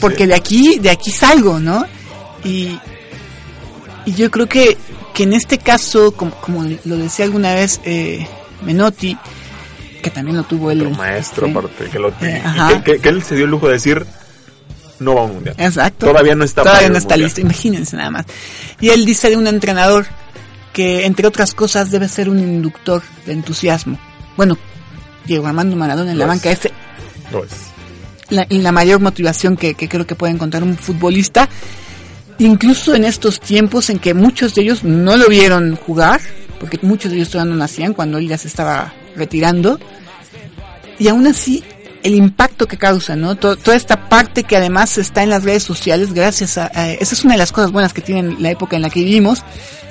[0.00, 1.84] Porque de aquí de aquí salgo, ¿no?
[2.44, 2.78] Y,
[4.06, 4.76] y yo creo que,
[5.14, 8.26] que en este caso, como, como lo decía alguna vez eh,
[8.62, 9.16] Menotti,
[10.02, 10.88] que también lo tuvo él.
[10.90, 11.52] Maestro sí.
[11.52, 12.42] aparte que lo Eh,
[12.84, 14.06] que, que- que él se dio el lujo de decir
[15.00, 15.54] no va a un mundial.
[15.58, 16.06] Exacto.
[16.06, 17.20] Todavía no está Todavía no está mundial.
[17.26, 18.26] listo, imagínense nada más.
[18.80, 20.06] Y él dice de un entrenador
[20.72, 23.98] que, entre otras cosas, debe ser un inductor de entusiasmo.
[24.36, 24.56] Bueno,
[25.24, 26.28] Diego Armando Maradona en la es.
[26.28, 26.60] banca es
[27.32, 27.50] No es.
[28.30, 31.48] La, la mayor motivación que, que creo que puede encontrar un futbolista,
[32.38, 36.20] incluso en estos tiempos en que muchos de ellos no lo vieron jugar,
[36.60, 39.78] porque muchos de ellos todavía no nacían cuando él ya se estaba retirando,
[40.98, 41.62] y aún así
[42.02, 43.34] el impacto que causa, ¿no?
[43.36, 47.14] To- toda esta parte que además está en las redes sociales, gracias a, a- esa
[47.14, 49.42] es una de las cosas buenas que tiene la época en la que vivimos,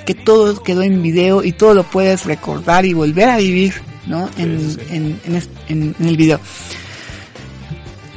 [0.05, 3.73] que todo quedó en video y todo lo puedes recordar y volver a vivir,
[4.05, 4.29] ¿no?
[4.37, 4.95] En, Sí, sí.
[4.95, 5.19] en,
[5.67, 6.39] en- en el video.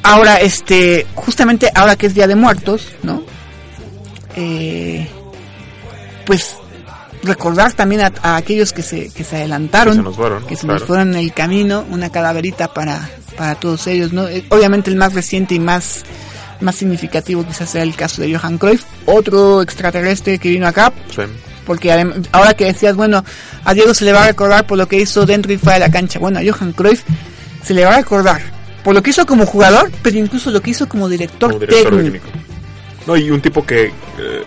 [0.03, 3.23] Ahora, este, justamente ahora que es Día de Muertos, ¿no?
[4.37, 5.07] Eh,
[6.27, 6.57] pues
[7.23, 10.57] recordar también a, a aquellos que se, que se adelantaron, Que se nos fueron, que
[10.57, 10.79] se claro.
[10.79, 14.27] nos fueron en el camino, una calaverita para, para todos ellos, ¿no?
[14.29, 16.03] Eh, Obviamente el más reciente y más,
[16.61, 21.23] más significativo quizás sea el caso de Johan Cruyff, otro extraterrestre que vino acá, Sí.
[21.67, 21.93] porque
[22.33, 23.23] ahora que decías, bueno,
[23.65, 25.87] a Diego se le va a recordar por lo que hizo dentro y fuera de
[25.87, 26.19] la cancha.
[26.21, 27.03] Bueno, a Johan Cruyff
[27.63, 28.41] se le va a recordar
[28.85, 31.91] por lo que hizo como jugador, pero incluso lo que hizo como director, como director
[31.97, 32.27] técnico.
[32.29, 32.39] técnico.
[33.07, 33.87] No, y un tipo que
[34.19, 34.45] eh,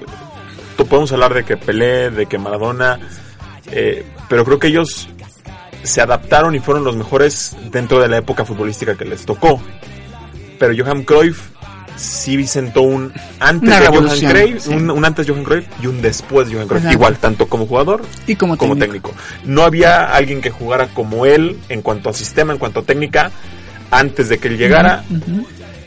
[0.85, 2.99] podemos hablar de que Pelé, de que Maradona,
[3.71, 5.07] eh, pero creo que ellos
[5.83, 9.61] se adaptaron y fueron los mejores dentro de la época futbolística que les tocó.
[10.59, 11.49] Pero Johan Cruyff
[11.95, 14.69] sí sentó un antes Una de Johan Cruyff, sí.
[14.69, 16.83] un, un antes Johan Cruyff y un después Johan Cruyff.
[16.83, 16.93] Exacto.
[16.93, 19.09] Igual, tanto como jugador Y como, como técnico.
[19.09, 19.23] técnico.
[19.45, 23.31] No había alguien que jugara como él en cuanto a sistema, en cuanto a técnica,
[23.97, 25.03] antes de que él llegara.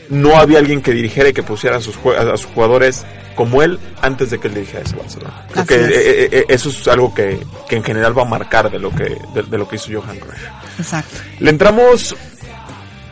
[0.09, 3.05] No había alguien que dirigiera y que pusiera a sus, a sus jugadores
[3.35, 5.45] como él antes de que él dirigiera ese Barcelona.
[5.51, 5.89] Creo Así que es.
[5.89, 5.93] eh,
[6.23, 9.03] eh, eh, eso es algo que, que en general va a marcar de lo que,
[9.33, 10.41] de, de lo que hizo Johan Cruyff.
[10.79, 11.17] Exacto.
[11.39, 12.15] Le entramos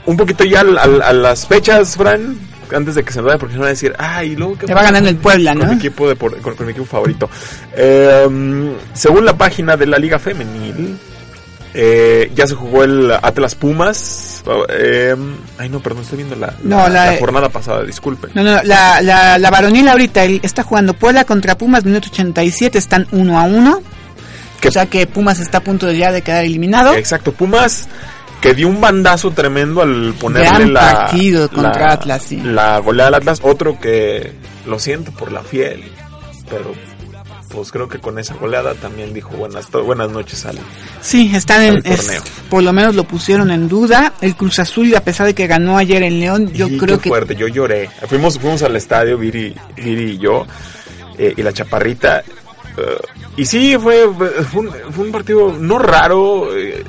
[0.05, 2.37] un poquito ya al- al- a, las fechas, Fran,
[2.73, 4.65] antes de que se me vaya, porque se me va a decir, ay, luego que
[4.65, 5.71] Te va ganando el Puebla, con ¿no?
[5.73, 7.29] mi equipo de, por- con, con mi equipo favorito.
[7.75, 8.25] Eh,
[8.93, 10.97] según la página de la Liga Femenil,
[11.78, 14.41] Eh, ya se jugó el Atlas Pumas.
[14.69, 15.13] Eh,
[15.57, 18.32] ay, no, perdón, estoy viendo la, No, la, la- la jornada pasada, disculpen.
[18.34, 22.78] No, no, la, la, la varonil ahorita el- está jugando Puebla contra Pumas, minuto 87,
[22.78, 23.82] están 1 a 1.
[24.61, 26.93] Que- O sea que Pumas está a punto de ya de quedar eliminado.
[26.95, 27.88] Exacto, Pumas
[28.41, 32.38] que dio un bandazo tremendo al ponerle Gran la, partido contra la- Atlas, sí.
[32.41, 33.39] la goleada al Atlas.
[33.43, 34.32] Otro que
[34.65, 35.84] lo siento por la fiel,
[36.49, 36.71] pero
[37.56, 40.60] pues creo que con esa goleada también dijo buenas, buenas noches al,
[41.01, 42.22] Sí, están en, es- torneo.
[42.49, 44.14] por lo menos lo pusieron en duda.
[44.22, 47.03] El Cruz Azul, a pesar de que ganó ayer en León, yo Y creo qué
[47.03, 47.89] que fuerte, yo lloré.
[48.08, 50.45] Fuimos, fuimos al estadio, Viri, Viri y yo,
[51.18, 52.20] eh, y la chaparrita.
[52.20, 52.97] eh,
[53.38, 54.08] y sí, fue,
[54.51, 56.56] fue, un, fue un partido no raro.
[56.56, 56.84] eh,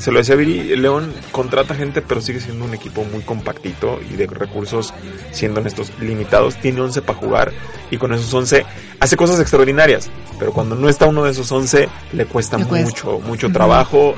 [0.00, 4.16] se lo decía Viri, León contrata gente, pero sigue siendo un equipo muy compactito y
[4.16, 4.94] de recursos,
[5.30, 6.56] siendo honestos, limitados.
[6.56, 7.52] Tiene 11 para jugar
[7.90, 8.64] y con esos 11
[8.98, 10.08] hace cosas extraordinarias.
[10.38, 12.86] Pero cuando no está uno de esos 11, le cuesta Le cuesta.
[12.86, 14.14] mucho, mucho trabajo.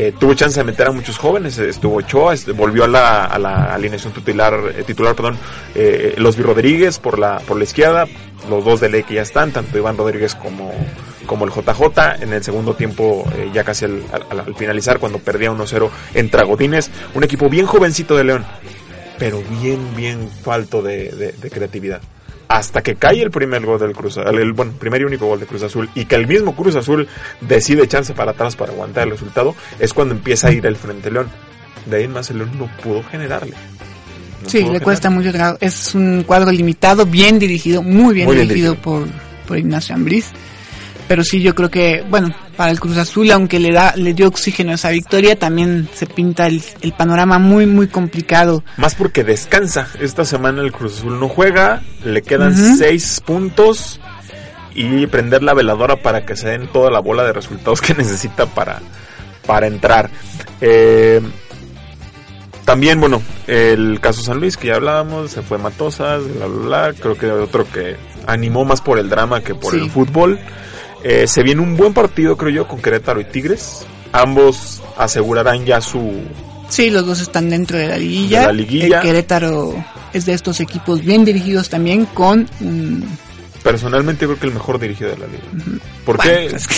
[0.00, 3.24] Eh, tuvo chance de meter a muchos jóvenes, eh, estuvo Ochoa, este, volvió a la,
[3.24, 5.36] a la alineación titular, eh, titular perdón,
[5.74, 8.06] eh, Los Rodríguez por la, por la izquierda,
[8.48, 10.70] los dos de ley que ya están, tanto Iván Rodríguez como,
[11.26, 15.18] como el JJ, en el segundo tiempo, eh, ya casi al, al- al finalizar, cuando
[15.18, 18.44] perdía 1-0 en Tragodines, un equipo bien jovencito de León,
[19.18, 22.00] pero bien, bien falto de- de creatividad.
[22.48, 25.38] Hasta que cae el primer gol del Cruz el, el, bueno, primer y único gol
[25.40, 27.06] de Cruz Azul y que el mismo Cruz Azul
[27.42, 31.10] decide echarse para atrás para aguantar el resultado, es cuando empieza a ir el Frente
[31.10, 31.28] León.
[31.86, 33.52] De ahí en más el León no pudo generarle.
[34.42, 35.58] No sí, pudo le cuesta mucho trabajo.
[35.60, 38.82] Es un cuadro limitado, bien dirigido, muy bien, Muy bien dirigido, dirigido.
[38.82, 39.06] por,
[39.46, 40.30] por Ignacio Ambriz.
[41.06, 44.26] Pero sí, yo creo que, bueno, para el Cruz Azul, aunque le da, le dio
[44.26, 48.64] oxígeno a esa victoria, también se pinta el, el panorama muy, muy complicado.
[48.76, 49.86] Más porque descansa.
[50.00, 54.00] Esta semana el Cruz Azul no juega, le quedan seis puntos
[54.74, 58.46] y prender la veladora para que se den toda la bola de resultados que necesita
[58.46, 58.80] para,
[59.46, 60.10] para entrar.
[60.60, 61.20] Eh,
[62.64, 66.92] también, bueno, el caso San Luis que ya hablábamos, se fue Matosas, bla, bla, bla.
[67.00, 67.96] Creo que otro que
[68.26, 69.78] animó más por el drama que por Sí.
[69.80, 70.38] el fútbol.
[71.04, 73.86] Eh, se viene un buen partido, creo yo, con Querétaro y Tigres.
[74.12, 76.12] Ambos asegurarán ya su,
[76.68, 78.40] Sí, los dos están dentro de la liguilla.
[78.40, 78.96] De la liguilla.
[79.00, 79.74] El Querétaro
[80.12, 82.48] es de estos equipos bien dirigidos también con...
[82.60, 83.02] mm,
[83.62, 85.80] personalmente creo que el mejor dirigido de la liga.
[86.04, 86.74] Porque bueno, es que-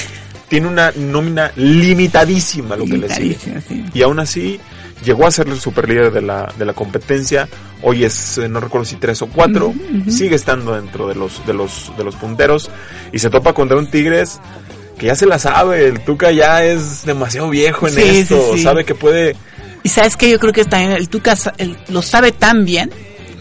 [0.48, 3.36] tiene una nómina limitadísima lo que le sigue.
[3.68, 3.84] sí.
[3.94, 4.58] Y aún así
[5.04, 7.48] llegó a ser el superlíder de la, de la competencia.
[7.82, 9.72] Hoy es, eh, no recuerdo si tres o cuatro.
[10.08, 12.70] Sigue estando dentro de los, de los, de los punteros.
[13.12, 14.38] Y se topa contra un Tigres
[14.98, 15.86] que ya se la sabe.
[15.88, 18.52] El Tuca ya es demasiado viejo en Sí, esto.
[18.54, 18.62] sí.
[18.62, 19.36] Sabe que puede.
[19.82, 21.34] Y sabes que yo creo que también el Tuca
[21.88, 22.90] lo sabe tan bien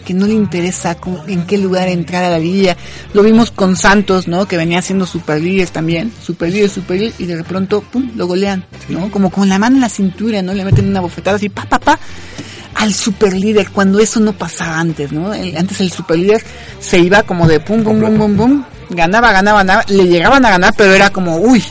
[0.09, 2.75] que no le interesa cómo- en qué lugar entrar a la liguilla.
[3.13, 4.47] Lo vimos con Santos, ¿no?
[4.47, 8.25] Que venía siendo super líderes también, super líder, super líder, y de pronto, pum, lo
[8.25, 9.11] golean, ¿no?
[9.11, 10.51] Como con la mano en la cintura, ¿no?
[10.55, 11.99] Le meten una bofetada así, pa, pa, pa,
[12.73, 15.31] al super líder, cuando eso no pasaba antes, ¿no?
[15.31, 16.43] El- antes el super líder
[16.79, 20.49] se iba como de pum, pum, pum, pum, pum, ganaba, ganaba, ganaba, le llegaban a
[20.49, 21.63] ganar, pero era como, uy,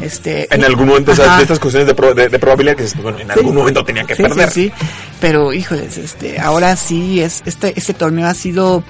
[0.00, 0.52] este...
[0.54, 3.30] En algún momento esas, de estas cuestiones de, pro- de, de probabilidad que bueno, en
[3.30, 4.50] algún momento tenía que Sí, perder.
[4.50, 4.84] Sí, sí.
[5.20, 8.82] Pero, híjoles, este, ahora sí, es, este, este torneo ha sido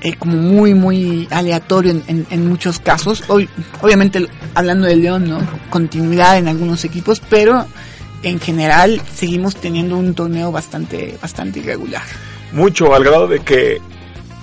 [0.00, 3.24] eh, como muy, muy aleatorio en, en, en muchos casos.
[3.28, 3.48] Hoy,
[3.80, 5.40] obviamente, hablando del León, ¿no?
[5.70, 7.66] Continuidad en algunos equipos, pero
[8.22, 12.02] en general seguimos teniendo un torneo bastante, bastante irregular.
[12.52, 13.80] mucho al grado de que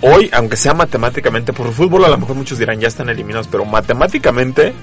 [0.01, 3.65] hoy, aunque sea matemáticamente, por fútbol a lo mejor muchos dirán ya están eliminados, pero
[3.65, 4.73] matemáticamente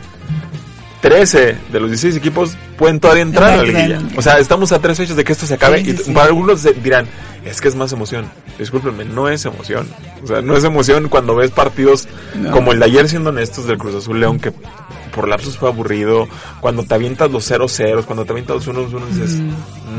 [1.02, 4.00] 13 de los 16 equipos pueden todavía entrar a la liguilla.
[4.16, 6.12] O sea, estamos a tres fechas de que esto se acabe Sí, y sí.
[6.12, 7.06] para algunos dirán,
[7.44, 8.24] es que es más emoción.
[8.58, 9.86] Discúlpenme, no es emoción.
[10.22, 12.52] O sea, no es emoción cuando ves partidos No.
[12.52, 14.52] como el de ayer siendo honestos del Cruz Azul León que
[15.12, 16.26] por lapsos fue aburrido,
[16.60, 19.40] cuando te avientas los 0-0, cuando te avientas los 1-1 dices,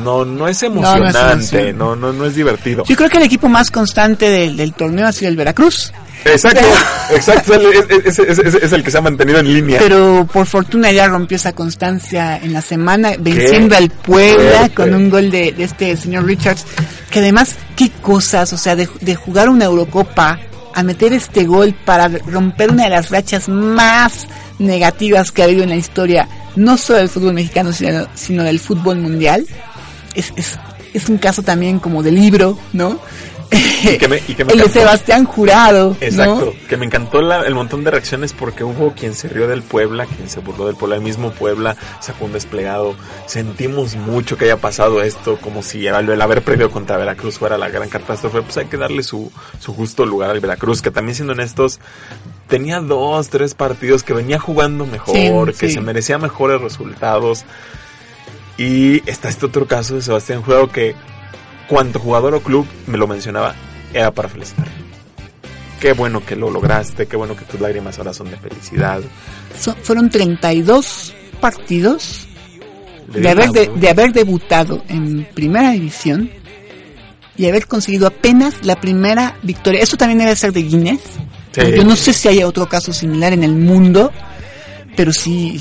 [0.03, 2.83] no, no es no es emocionante, no, no, no es divertido.
[2.85, 5.93] Yo creo que el equipo más constante del, del torneo ha sido el Veracruz.
[6.25, 6.65] Exacto,
[7.11, 9.79] exacto, es, es- es- es- es el que se ha mantenido en línea.
[9.79, 14.75] Pero por fortuna ya rompió esa constancia en la semana, venciendo Qué al Puebla fuerte.
[14.75, 16.65] con un gol de, de este señor Richards.
[17.09, 20.39] Que además, qué cosas, o sea, de, de jugar una Eurocopa
[20.73, 24.27] a meter este gol para romper una de las rachas más
[24.59, 28.59] negativas que ha habido en la historia, no solo del fútbol mexicano, sino, sino del
[28.59, 29.45] fútbol mundial.
[30.15, 30.57] Es, es,
[30.93, 32.99] es un caso también como de libro, ¿no?
[33.83, 34.69] Y que me- y que me el de.
[34.69, 36.67] Sebastián Jurado, Exacto, ¿no?
[36.67, 40.05] que me encantó la- el montón de reacciones porque hubo quien se rió del Puebla,
[40.05, 42.95] quien se burló del Puebla, el mismo Puebla sacó un desplegado.
[43.27, 47.57] Sentimos mucho que haya pasado esto, como si el, el haber perdido contra Veracruz fuera
[47.57, 48.41] la gran catástrofe.
[48.41, 51.79] Pues hay que darle su, su justo lugar al Veracruz, que también siendo honestos,
[52.47, 55.73] tenía dos, tres partidos que venía jugando mejor, Sí, que sí.
[55.75, 57.45] se merecía mejores resultados.
[58.57, 60.95] Y está este otro caso de Sebastián Juego que
[61.73, 63.55] cuanto jugador o club me lo mencionaba,
[63.93, 64.67] era para felicitar.
[65.79, 69.01] Qué bueno que lo lograste, qué bueno que tus lágrimas ahora son de felicidad.
[69.59, 72.27] So- fueron 32 partidos
[73.07, 76.29] de haber, de, de haber debutado en primera división
[77.35, 79.81] y haber conseguido apenas la primera victoria.
[79.81, 81.01] Eso también debe ser de Guinness.
[81.51, 81.61] Sí.
[81.75, 84.11] Yo no sé si hay otro caso similar en el mundo,
[84.95, 85.59] pero sí,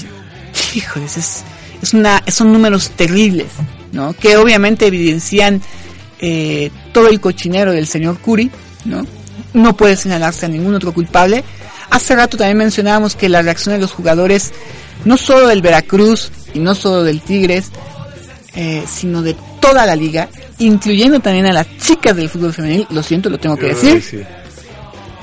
[0.75, 1.45] híjoles, es,
[1.83, 3.49] es una, son números terribles,
[3.93, 4.13] ¿no?
[4.15, 5.61] Que obviamente evidencian
[6.23, 8.51] eh, todo el cochinero del señor Curi,
[8.87, 9.05] ¿no?
[9.53, 11.45] No puede señalarse a ningún otro culpable.
[11.91, 14.53] Hace rato también mencionábamos que la reacción de los jugadores,
[15.05, 17.67] no solo del Veracruz y no solo del Tigres,
[18.55, 23.03] eh, sino de toda la liga, incluyendo también a las chicas del fútbol femenil, lo
[23.03, 24.21] siento, lo tengo que decir, Sí,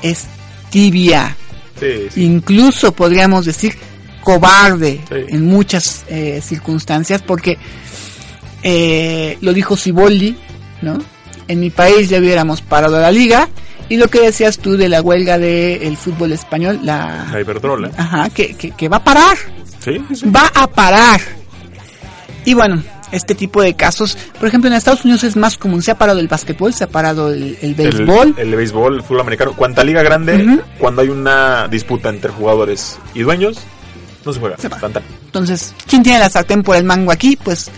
[0.02, 0.26] es
[0.70, 1.36] tibia,
[1.78, 2.24] sí, sí.
[2.24, 3.74] incluso podríamos decir
[4.22, 7.56] cobarde en muchas eh, circunstancias, porque
[8.62, 10.36] eh, lo dijo Siboldi,
[10.82, 10.98] ¿no?
[11.48, 13.48] En mi país ya hubiéramos parado la liga,
[13.88, 17.26] y lo que decías tú de la huelga del fútbol español, la...
[17.32, 17.90] La Iberdrola.
[17.96, 19.36] Ajá, que, que, que va a parar,
[19.80, 21.20] Sí, va a parar.
[22.44, 25.90] Y bueno, este tipo de casos, por ejemplo, en Estados Unidos es más común, se
[25.90, 29.20] ha parado el básquetbol, se ha parado el, el béisbol, El, el béisbol, el fútbol
[29.22, 29.54] americano.
[29.54, 33.58] Cuanta liga grande, cuando hay una disputa entre jugadores y dueños,
[34.24, 34.58] no se juega.
[34.58, 34.68] Se.
[35.24, 37.36] Entonces, ¿quién tiene la sartén por el mango aquí?
[37.42, 37.70] Pues,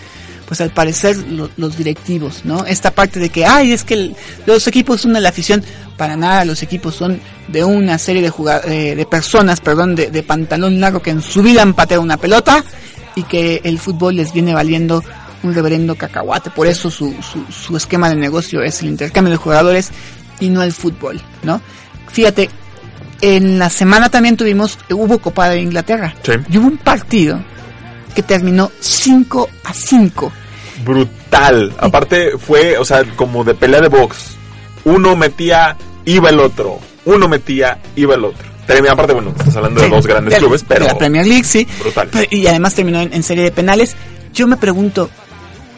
[0.47, 2.65] pues al parecer lo- los directivos, ¿no?
[2.65, 4.15] Esta parte de que, ay, es que el-
[4.45, 5.63] los equipos son de la afición,
[5.97, 8.31] para nada, los equipos son de una serie de
[8.67, 12.17] eh, de personas, perdón, de, de pantalón largo que en su vida han pateado una
[12.17, 12.63] pelota
[13.15, 15.03] y que el fútbol les viene valiendo
[15.43, 16.49] un reverendo cacahuate.
[16.49, 19.91] Por eso su, su, su esquema de negocio es el intercambio de jugadores
[20.39, 21.61] y no el fútbol, ¿no?
[22.11, 22.49] Fíjate,
[23.21, 26.13] en la semana también tuvimos, hubo Copa de Inglaterra.
[26.23, 26.31] Sí.
[26.49, 27.41] Y hubo un partido
[28.13, 30.31] que terminó 5 a 5.
[30.85, 31.73] Brutal.
[31.77, 34.35] Aparte fue, o sea, como de pelea de box.
[34.85, 36.79] Uno metía, iba el otro.
[37.05, 38.47] Uno metía, iba el otro.
[38.89, 41.43] Aparte, bueno, estás hablando de Sí, dos grandes de- clubes, pero De la Premier League,
[41.43, 41.67] sí.
[41.79, 42.07] brutal.
[42.11, 43.95] Pero- y además terminó en, en serie de penales.
[44.33, 45.09] Yo me pregunto,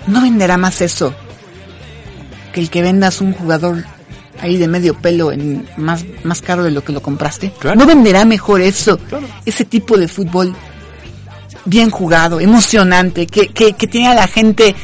[0.07, 1.13] ¿no venderá más eso
[2.53, 3.83] que el que vendas un jugador
[4.39, 7.51] ahí de medio pelo en más, más caro de lo que lo compraste?
[7.59, 7.77] Claro.
[7.77, 8.97] ¿No venderá mejor eso?
[8.99, 9.27] Claro.
[9.45, 10.55] Ese tipo de fútbol
[11.65, 14.75] bien jugado, emocionante, que, que, que tiene a la gente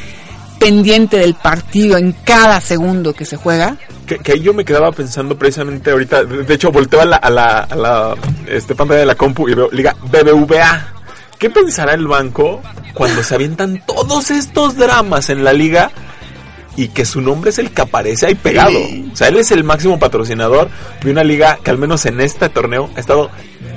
[0.58, 3.76] pendiente del partido en cada segundo que se juega.
[4.06, 6.24] Que, que ahí yo me quedaba pensando precisamente ahorita.
[6.24, 8.14] De hecho, volteo a la, a la, a la
[8.46, 10.92] este, pantalla de la compu y veo Liga BBVA.
[11.38, 12.62] ¿Qué pensará el banco
[12.94, 15.90] cuando se avientan todos estos dramas en la liga
[16.76, 18.78] y que su nombre es el que aparece ahí pegado?
[19.12, 20.68] O sea, él es el máximo patrocinador
[21.02, 23.30] de una liga que al menos en este torneo ha estado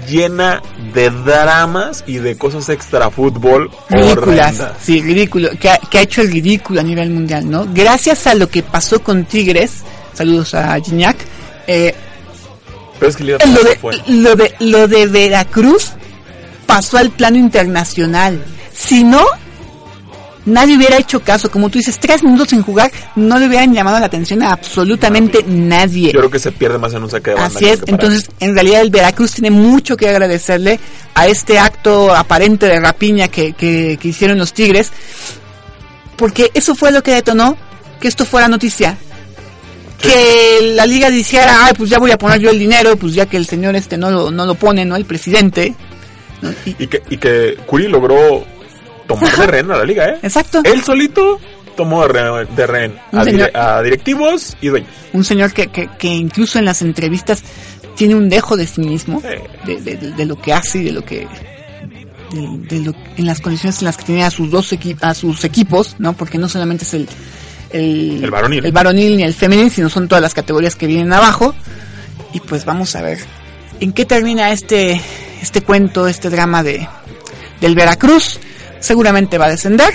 [0.08, 0.62] llena
[0.93, 4.72] de dramas y de cosas extra fútbol ridículas, horrendas.
[4.82, 7.68] sí, ridículo, que ha, que ha hecho el ridículo a nivel mundial, ¿no?
[7.74, 9.84] Gracias a lo que pasó con Tigres,
[10.14, 11.18] saludos a Gignac,
[11.68, 11.93] eh,
[12.99, 15.91] Pero es que lo, de, lo, de, lo de Veracruz
[16.66, 18.43] pasó al plano internacional.
[18.74, 19.24] Si no,
[20.46, 21.50] nadie hubiera hecho caso.
[21.52, 25.43] Como tú dices, tres minutos sin jugar, no le hubieran llamado la atención a absolutamente
[25.48, 26.12] nadie.
[26.12, 27.56] Yo creo que se pierde más en un saque de banda.
[27.56, 30.80] Así es, entonces en realidad el Veracruz tiene mucho que agradecerle
[31.14, 34.91] a este acto aparente de rapiña que, que, que hicieron los Tigres,
[36.18, 37.58] porque eso fue lo que detonó
[38.00, 38.98] que esto fuera noticia.
[40.02, 43.26] Que la liga dijera, ay, pues ya voy a poner yo el dinero, pues ya
[43.26, 44.96] que el señor este no lo, no lo pone, ¿no?
[44.96, 45.74] El presidente.
[46.41, 46.52] ¿no?
[46.66, 48.46] Y- Y que, y que Curi logró
[49.08, 50.20] tomar de rehén a la liga, ¿eh?
[50.24, 50.62] exacto.
[50.64, 51.39] Él solito
[51.76, 54.89] tomó de rehén, a, señor- dire- a directivos y dueños.
[55.14, 57.43] un señor que, que, que incluso en las entrevistas
[57.95, 59.74] tiene un dejo de sí mismo, Sí.
[59.82, 61.28] de, de- lo que hace y de lo que
[62.32, 65.14] de, de lo, en las condiciones en las que tiene a sus dos equi- a
[65.14, 66.14] sus equipos, ¿no?
[66.14, 67.08] Porque no solamente es el
[67.72, 68.66] el, El varonil.
[68.66, 71.53] el varonil ni el femenil, sino son todas las categorías que vienen abajo.
[72.34, 73.20] Y pues vamos a ver
[73.82, 75.01] en qué termina este
[75.41, 76.88] este cuento, este drama de
[77.62, 78.39] del Veracruz.
[78.86, 79.93] Seguramente va a descender.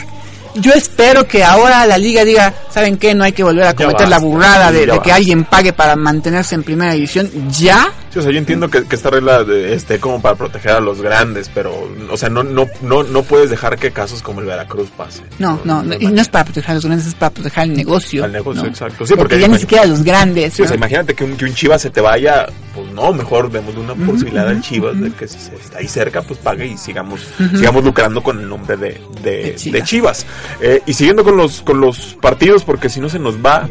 [0.57, 3.15] Yo espero que ahora la liga diga, ¿saben qué?
[3.15, 6.65] No hay que volver a cometer la burrada de, que alguien pague para mantenerse en
[6.65, 7.31] primera división.
[7.51, 10.73] Ya, Sí, o sea, yo entiendo que, que esta regla de, esté como para proteger
[10.73, 14.41] a los grandes, pero, o sea, no, no, no, no puedes dejar que casos como
[14.41, 15.27] el Veracruz pasen.
[15.39, 17.73] no, no, no, y no es para proteger a los grandes, es para proteger al
[17.73, 18.25] negocio.
[18.25, 18.69] Al negocio, ¿no?
[18.69, 19.07] exacto.
[19.07, 20.55] Sí, porque, porque ya ni siquiera los grandes.
[20.55, 20.79] Sí, o sea, ¿no?
[20.79, 24.49] imagínate que un, que un Chivas se te vaya, pues no, mejor demos una posibilidad
[24.49, 27.21] al Chivas de que si se está ahí cerca, pues pague y sigamos,
[27.55, 29.73] sigamos lucrando con el nombre de, de, De Chivas.
[29.73, 30.27] de Chivas.
[30.61, 33.69] Eh, y siguiendo con los, con los partidos, porque si no se nos va,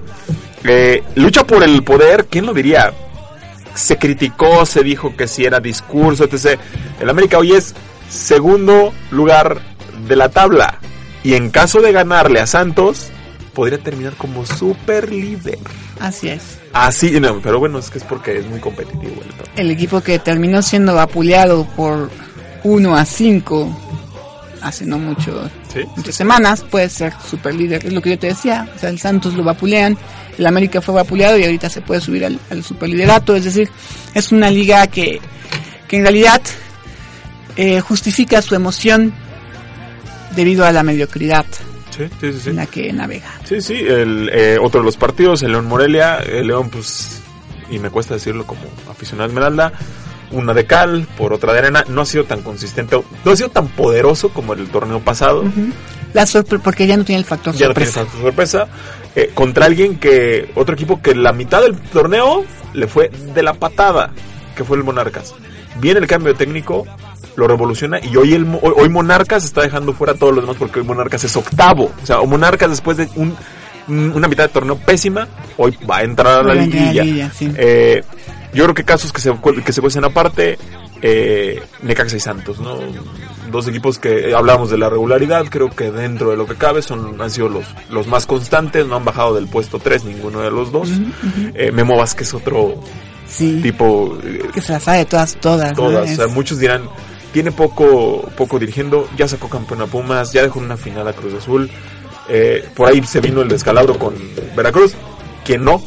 [0.63, 2.93] eh, lucha por el poder, ¿quién lo diría?
[3.76, 6.59] Se criticó, se dijo que si era discurso, etc.
[6.99, 7.76] El América hoy es
[8.09, 9.61] segundo lugar
[10.07, 10.80] de la tabla.
[11.24, 13.09] Y en caso de ganarle a Santos,
[13.53, 15.59] podría terminar como super líder.
[15.99, 16.59] Así es.
[16.74, 19.15] Así, no, pero bueno, es que es porque es muy competitivo.
[19.55, 22.09] el equipo que terminó siendo vapuleado por
[22.63, 23.78] 1 a 5
[24.61, 27.86] hace no mucho, Sí, muchas semanas, puede ser super líder.
[27.86, 28.67] Es lo que yo te decía.
[28.76, 29.97] O sea, el Santos lo vapulean,
[30.38, 33.36] el América fue vapuleado y ahorita se puede subir al, al superliderato.
[33.36, 33.70] Es decir,
[34.13, 35.22] es una liga que,
[35.88, 36.41] que en realidad
[37.55, 39.13] eh, justifica su emoción
[40.36, 41.45] debido a la mediocridad
[42.22, 43.30] Sí, sí, en la que navega.
[43.43, 47.22] Sí, sí, el, eh, otro de los partidos, el León Morelia, el León pues,
[47.70, 49.74] y me cuesta decirlo como aficionado a Esmeralda,
[50.32, 53.50] una de cal por otra de arena, no ha sido tan consistente, no ha sido
[53.50, 55.43] tan poderoso como el torneo pasado,
[56.14, 58.12] La sorpre porque ya no tiene el factor ya no tiene sorpresa.
[58.12, 58.68] tanta sorpresa,
[59.16, 63.54] eh, contra alguien que, otro equipo que la mitad del torneo le fue de la
[63.54, 64.12] patada,
[64.56, 65.34] que fue el Monarcas.
[65.80, 66.86] Viene el cambio de técnico,
[67.36, 70.58] lo revoluciona y hoy, el, hoy, hoy Monarcas está dejando fuera a todos los demás
[70.58, 71.92] porque hoy Monarcas es octavo.
[72.02, 73.36] O sea, o Monarcas después de un,
[73.88, 75.28] un- una mitad de torneo pésima,
[75.58, 77.04] hoy va a entrar a la liguilla.
[77.04, 77.52] liguilla, sí.
[77.56, 78.04] Eh,
[78.54, 79.32] yo creo que casos que se,
[79.66, 80.58] que se cuecen aparte,
[81.02, 82.78] eh, Necaxa y Santos, ¿no?
[83.52, 86.82] Dos equipos que eh, hablábamos de la regularidad, creo que dentro de lo que cabe
[86.82, 90.52] son han sido los, los más constantes, no han bajado del puesto 3 ninguno de
[90.52, 90.90] los dos.
[91.54, 92.76] Eh, Memo Vázquez otro
[93.28, 95.70] Sí, tipo eh, que se la sabe todas, todas.
[95.72, 95.84] ¿no?
[95.84, 96.12] todas.
[96.12, 96.82] O sea, muchos dirán,
[97.32, 101.34] tiene poco, poco dirigiendo, ya sacó campeón a Pumas, ya dejó una final a Cruz
[101.34, 101.70] Azul.
[102.28, 104.14] Eh, por ahí se vino el descalabro con
[104.56, 104.94] Veracruz.
[105.44, 105.82] ¿Quién no?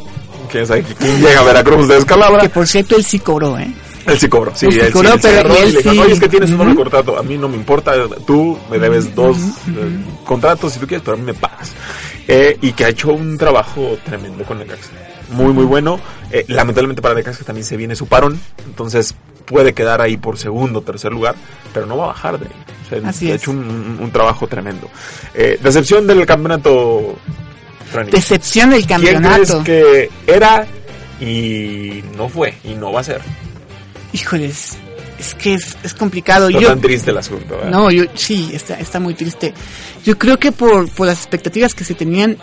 [0.51, 2.43] ¿Quién sabe quién llega a Veracruz de descalabra?
[2.43, 3.73] que por cierto él sí cobró, ¿eh?
[4.07, 5.89] Él sí cobró, sí, Él sí él cobró, sí pero él sí.
[5.89, 6.81] "Oye, es que tienes un doble Ujú.
[6.83, 7.93] contrato, a mí no me importa,
[8.27, 11.71] tú me debes dos eh, contratos si tú quieres, pero a mí me pagas.
[12.27, 14.91] Eh, y que ha hecho un trabajo tremendo con Necaxa.
[15.31, 16.01] Muy, muy bueno.
[16.33, 20.79] Eh, lamentablemente para Necaxa también se viene su parón, entonces puede quedar ahí por segundo
[20.81, 21.35] o tercer lugar,
[21.75, 22.53] pero no va a bajar de ahí.
[22.87, 24.89] O sea, Así ha hecho un, un- un trabajo tremendo.
[25.35, 27.17] Eh, decepción del campeonato,
[27.91, 28.11] Franny.
[28.11, 29.65] Decepción del ¿Quién crees campeonato.
[29.65, 30.67] que era
[31.21, 33.21] y no fue y no va a ser?
[34.13, 34.77] Híjoles,
[35.19, 36.51] es que es, es complicado.
[36.51, 37.57] No yo, tan triste el asunto.
[37.57, 37.71] ¿verdad?
[37.71, 39.55] no, yo sí, está, está muy triste.
[40.05, 42.37] Yo creo que por, por las expectativas que se tenían,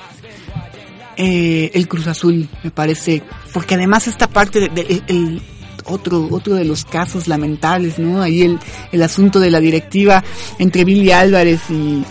[1.18, 3.22] eh, el Cruz Azul, me parece,
[3.54, 5.41] porque además esta parte de, de- el
[5.89, 8.21] otro, otro de los casos lamentables, ¿no?
[8.21, 8.59] Ahí el,
[8.91, 10.23] el asunto de la directiva
[10.57, 12.03] entre Billy Álvarez y,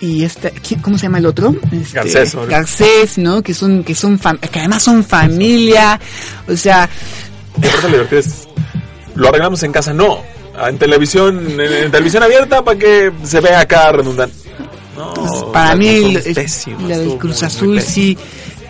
[0.00, 1.54] y esta, ¿quién- ¿cómo se llama el otro?
[1.72, 2.46] Este, Garcés, ¿no?
[2.46, 3.42] Garcés, ¿no?
[3.42, 6.00] Que son, que son, fam- que además son familia,
[6.48, 6.88] o sea,
[8.10, 8.48] es,
[9.14, 10.18] lo arreglamos en casa, no.
[10.66, 14.36] En televisión, en, en televisión abierta para que se vea acá redundante.
[14.96, 17.94] No, Pues, para mí pésimas, la del Cruz Azul pésimo.
[17.94, 18.18] sí.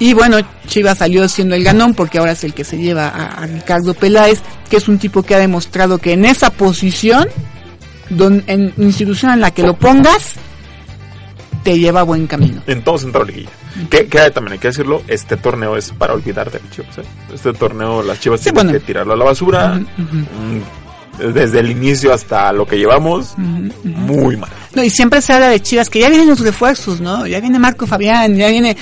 [0.00, 3.26] Y bueno, Chivas salió siendo el ganón porque ahora es el que se lleva a,
[3.42, 7.28] a Ricardo Peláez, que es un tipo que ha demostrado que en esa posición,
[8.08, 10.32] don, en institución en la que lo pongas,
[11.62, 12.62] te lleva a buen camino.
[12.66, 13.50] En todo centro liguilla.
[13.90, 16.98] Que, que también hay que decirlo, este torneo es para olvidar de chivas.
[16.98, 17.02] ¿eh?
[17.34, 18.72] Este torneo las chivas Sí, tienen bueno.
[18.72, 19.74] que tirarlo a la basura.
[19.74, 24.48] Mm, Desde el inicio hasta lo que llevamos, muy mal.
[24.74, 27.26] No, y siempre se habla de Chivas, que ya vienen los refuerzos, ¿no?
[27.26, 28.74] Ya viene Marco Fabián, ya viene...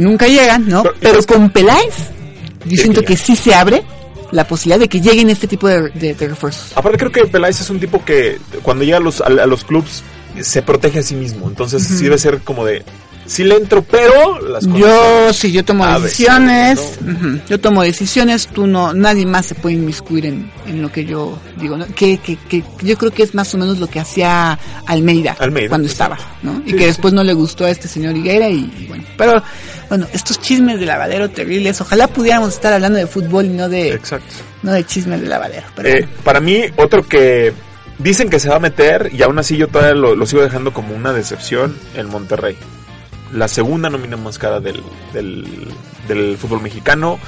[0.00, 0.82] Nunca llegan, ¿no?
[1.00, 1.94] Pero- con Peláez,
[2.66, 3.82] yo siento que que sí se abre
[4.32, 6.72] la posibilidad de que lleguen este tipo de, de- de refuerzos.
[6.76, 9.64] Aparte creo que Peláez es un tipo que cuando llega a los, a, a los
[9.64, 10.02] clubs
[10.40, 11.48] se protege a sí mismo.
[11.48, 12.84] Entonces sí debe ser como de,
[13.30, 16.98] sí le entro, pero las Yo condiciones- sí, yo tomo decisiones,
[17.48, 21.38] yo tomo decisiones, tú no, nadie más se puede inmiscuir en, en lo que yo
[21.60, 21.86] digo, ¿no?
[21.94, 25.68] que, que, que yo creo que es más o menos lo que hacía Almeida, Almeida,
[25.68, 26.60] cuando estaba, ¿no?
[26.66, 29.04] Y Sí, que sí, después no le gustó a este señor Higuera y, y bueno,
[29.16, 29.42] pero
[29.88, 33.92] bueno, estos chismes de lavadero terribles, ojalá pudiéramos estar hablando de fútbol y no de,
[33.92, 34.26] Exacto.
[34.64, 37.52] no de chismes de lavadero, pero Eh, para mí, otro que
[37.98, 40.72] dicen que se va a meter y aún así yo todavía lo, lo sigo dejando
[40.72, 42.56] como una decepción, el Monterrey.
[43.32, 45.46] La segunda nómina más cara del, del,
[46.08, 47.18] del fútbol mexicano.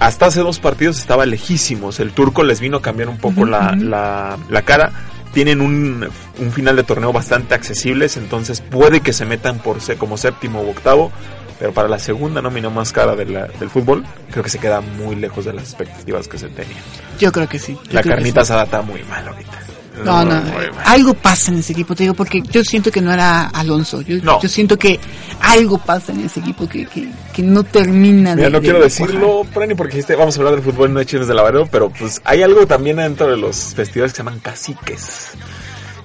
[0.00, 2.00] Hasta hace dos partidos estaba lejísimos.
[2.00, 4.92] El turco les vino a cambiar un poco la, la, la cara.
[5.32, 6.06] Tienen un,
[6.38, 10.70] un final de torneo bastante accesibles, entonces puede que se metan por como séptimo o
[10.70, 11.10] octavo.
[11.58, 14.80] Pero para la segunda nómina más cara de la- del fútbol, creo que se queda
[14.80, 16.76] muy lejos de las expectativas que se tenían.
[17.18, 17.74] yo creo que sí.
[17.84, 18.52] yo La carnita sí.
[18.52, 19.60] asada está muy mal ahorita.
[20.02, 23.12] No, no, eh, algo pasa en ese equipo, te digo, porque yo siento que no
[23.12, 24.00] era Alonso.
[24.02, 24.40] Yo, No.
[24.40, 24.98] yo siento que
[25.40, 28.50] algo pasa en ese equipo que, que, que no termina Mira, de.
[28.52, 31.28] no de quiero decirlo, Prani, porque dijiste, vamos a hablar del fútbol, no de chiles
[31.28, 35.28] de lavadero, pero pues hay algo también dentro de los festivales que se llaman caciques.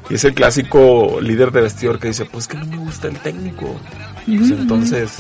[0.10, 3.18] Y es el clásico líder de vestidor que dice, pues que no me gusta el
[3.20, 3.76] técnico.
[4.26, 5.12] Pues entonces,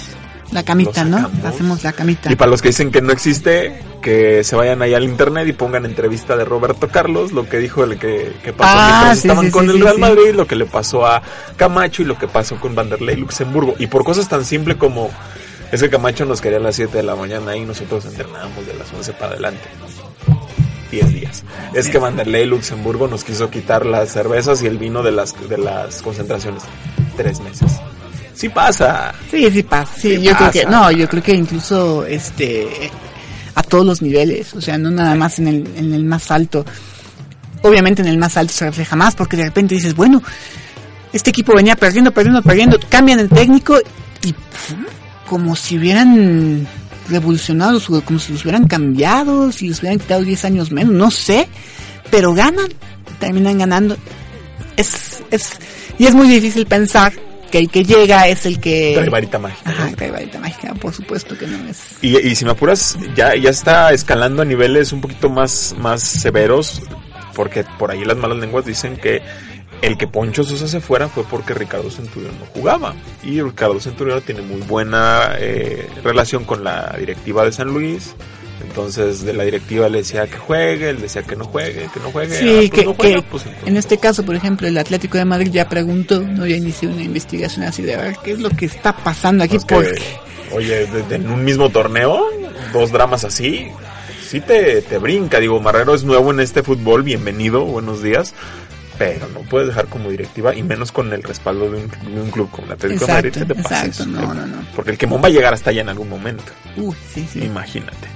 [0.51, 1.29] La camita, ¿no?
[1.45, 2.31] Hacemos la camita.
[2.31, 5.53] Y para los que dicen que no existe, que se vayan ahí al internet y
[5.53, 9.27] pongan entrevista de Roberto Carlos, lo que dijo el que, que pasó Ah, mientras sí,
[9.27, 9.99] estaban sí, con sí, el Real.
[9.99, 11.21] Madrid, lo que le pasó a
[11.55, 13.75] Camacho y lo que pasó con Vanderlei Luxemburgo.
[13.77, 15.11] Y por cosas tan simples como
[15.71, 18.73] es que Camacho nos quería a las 7 de la mañana y nosotros entrenábamos de
[18.73, 19.61] las 11 para adelante.
[20.91, 21.43] 10 días.
[21.75, 25.59] Es que Vanderlei Luxemburgo nos quiso quitar las cervezas y el vino de las, de
[25.59, 26.63] las concentraciones.
[27.15, 27.79] Tres meses.
[28.39, 29.13] Sí pasa.
[29.29, 29.91] Sí, sí pasa.
[29.95, 32.89] Sí, Sí yo creo que no, yo creo que incluso este
[33.53, 36.65] a todos los niveles, o sea, no nada más en el en el más alto.
[37.63, 40.23] Obviamente en el más alto se refleja más porque de repente dices, bueno,
[41.11, 43.77] este equipo venía perdiendo, perdiendo, perdiendo, cambian el técnico
[44.23, 44.33] y
[45.27, 46.65] como si hubieran
[47.09, 51.49] revolucionado, como si los hubieran cambiado, si les hubieran quitado 10 años menos, no sé,
[52.09, 52.69] pero ganan,
[53.19, 53.97] terminan ganando.
[54.77, 55.49] Es, es,
[55.97, 57.11] y es muy difícil pensar
[57.49, 58.93] que el que llega es el que...
[58.95, 59.69] Trae varita mágica.
[59.69, 61.97] Ajá, trae varita mágica, por supuesto que no es.
[62.01, 66.01] Y, y si me apuras, ya, ya está escalando a niveles un poquito más, más
[66.01, 66.81] severos,
[67.35, 69.21] porque por ahí las malas lenguas dicen que
[69.81, 72.95] el que Poncho Sosa se fuera fue porque Ricardo Centurión no jugaba.
[73.23, 78.15] Y Ricardo Centurión tiene muy buena eh, relación con la directiva de San Luis.
[78.61, 82.11] Entonces de la directiva le decía que juegue, él decía que no juegue, que no
[82.11, 82.35] juegue.
[82.35, 85.17] Ah, Sí, pues que, no juega, que pues en este caso, por ejemplo, el Atlético
[85.17, 88.39] de Madrid ya preguntó, no ya inició una investigación así de a ver qué es
[88.39, 92.21] lo que está pasando aquí, Pues que, porque oye, de- de- en un mismo torneo,
[92.73, 93.67] dos dramas así,
[94.27, 95.39] sí te, te brinca.
[95.39, 98.33] Digo, Marrero es nuevo en este fútbol, bienvenido, buenos días.
[98.99, 102.29] Pero no puedes dejar como directiva, y menos con el respaldo de un, de un
[102.29, 103.27] club como el Atlético de Madrid.
[103.29, 103.87] Exacto, que te pases.
[103.87, 104.57] exacto, no, no, no.
[104.75, 106.43] Porque el quemón va a llegar hasta allá en algún momento.
[106.77, 107.43] Uy, sí, sí.
[107.45, 108.07] Imagínate.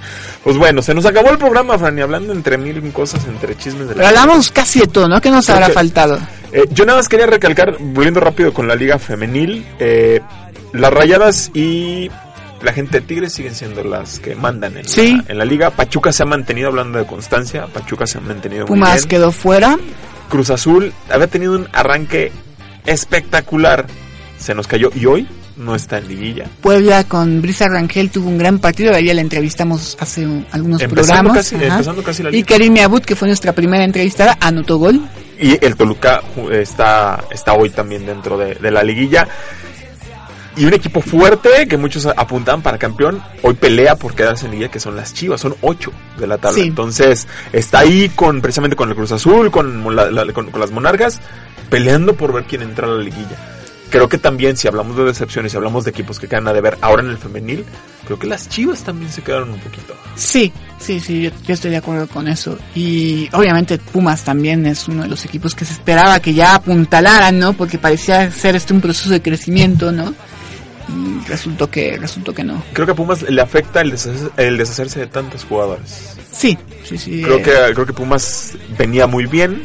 [0.44, 3.88] Pues bueno, se nos acabó el programa, Fran, y hablando entre mil cosas, entre chismes
[3.88, 5.20] de la Pero hablamos casi de todo, ¿no?
[5.20, 6.18] ¿Qué nos Creo habrá que- faltado?
[6.52, 10.20] eh, yo nada más quería recalcar, volviendo rápido con la liga femenil, eh,
[10.74, 12.10] las rayadas y
[12.62, 15.16] la gente de Tigres siguen siendo las que mandan en, Sí.
[15.16, 15.70] la, en la liga.
[15.70, 19.08] Pachuca se ha mantenido, hablando de constancia, Pachuca se ha mantenido muy Pumas bien.
[19.08, 19.78] quedó fuera.
[20.28, 22.32] Cruz Azul había tenido un arranque
[22.86, 23.86] espectacular,
[24.38, 26.46] se nos cayó y hoy no está en liguilla.
[26.60, 31.12] Puebla con Brisa Rangel tuvo un gran partido, ayer la entrevistamos hace un- algunos Empezando
[31.30, 31.36] programas.
[31.50, 32.46] casi- empezando casi la y liga.
[32.48, 35.00] Karim Abud, que fue nuestra primera entrevistada, anotó gol.
[35.40, 36.22] Y el Toluca
[36.52, 39.26] está, está hoy también dentro de, de la liguilla.
[40.56, 44.70] Y un equipo fuerte que muchos apuntaban para campeón, hoy pelea por quedarse en liguilla,
[44.70, 46.56] que son las Chivas, son ocho de la tabla.
[46.62, 46.68] Sí.
[46.68, 50.70] Entonces, está ahí con precisamente con el Cruz Azul, con, la- la- con, con las
[50.70, 51.20] Monarcas,
[51.70, 53.36] peleando por ver quién entra a la liguilla.
[53.90, 56.78] Creo que también, si hablamos de decepciones, si hablamos de equipos que quedan a deber
[56.80, 57.64] ahora en el femenil,
[58.04, 59.94] creo que las Chivas también se quedaron un poquito.
[60.16, 62.58] Sí, sí, sí, yo, yo estoy de acuerdo con eso.
[62.74, 67.38] Y obviamente Pumas también es uno de los equipos que se esperaba que ya apuntalaran,
[67.38, 67.52] ¿no?
[67.52, 70.12] Porque parecía ser este un proceso de crecimiento, ¿no?
[71.26, 72.62] Resultó que, resultó que no.
[72.72, 76.16] Creo que a Pumas le afecta el deshacerse, el deshacerse de tantos jugadores.
[76.30, 77.22] Sí, sí, sí.
[77.22, 79.62] Creo eh, que, creo que Pumas venía muy bien,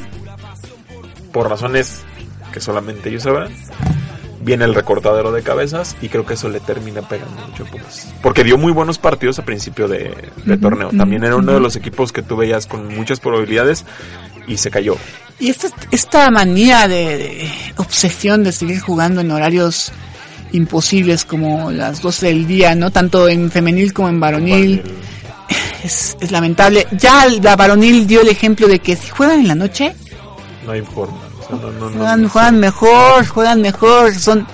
[1.32, 2.02] por razones
[2.54, 3.52] que solamente ellos sabrán.
[4.42, 8.14] Viene el recortadero de cabezas y creo que eso le termina pegando mucho a Pumas.
[8.22, 10.16] Porque dio muy buenos partidos a principio de,
[10.62, 10.92] torneo.
[10.98, 13.86] También era uno de los equipos que tú veías con muchas probabilidades
[14.48, 14.96] y se cayó.
[15.40, 19.92] Y esta, esta manía de, de obsesión de seguir jugando en horarios
[20.52, 22.92] imposibles como las 12 del día, ¿no?
[22.92, 24.84] Tanto en femenil como en varonil.
[25.84, 26.86] Es, es lamentable.
[26.92, 29.96] Ya la varonil dio el ejemplo de que si juegan en la noche,
[30.66, 31.18] No hay forma.
[31.40, 34.46] o sea, no- juegan, no- juegan mejor, juegan mejor, son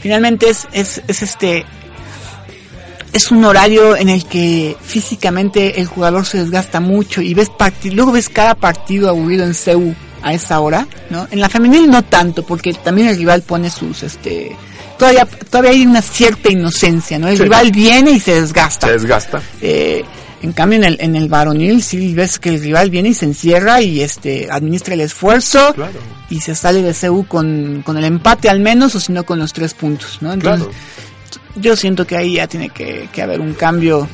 [0.00, 1.64] finalmente es, es, es este
[3.12, 7.94] es un horario en el que físicamente el jugador se desgasta mucho y ves partido,
[7.94, 11.28] luego ves cada partido aburrido en CEU a esa hora, ¿no?
[11.30, 14.56] En la femenil no tanto, porque también el rival pone sus este
[15.02, 17.28] todavía todavía hay una cierta inocencia, ¿no?
[17.28, 17.42] El Sí.
[17.42, 18.86] rival viene y se desgasta.
[18.86, 19.42] Se desgasta.
[19.60, 20.04] Eh,
[20.42, 23.26] en cambio en el, en el varonil sí ves que el rival viene y se
[23.26, 25.92] encierra y este administra el esfuerzo Claro.
[26.30, 29.38] y se sale de CU con, con el empate al menos o si no con
[29.38, 30.32] los tres puntos, ¿no?
[30.32, 31.42] Entonces, Claro.
[31.56, 34.08] yo siento que ahí ya tiene que, que haber un cambio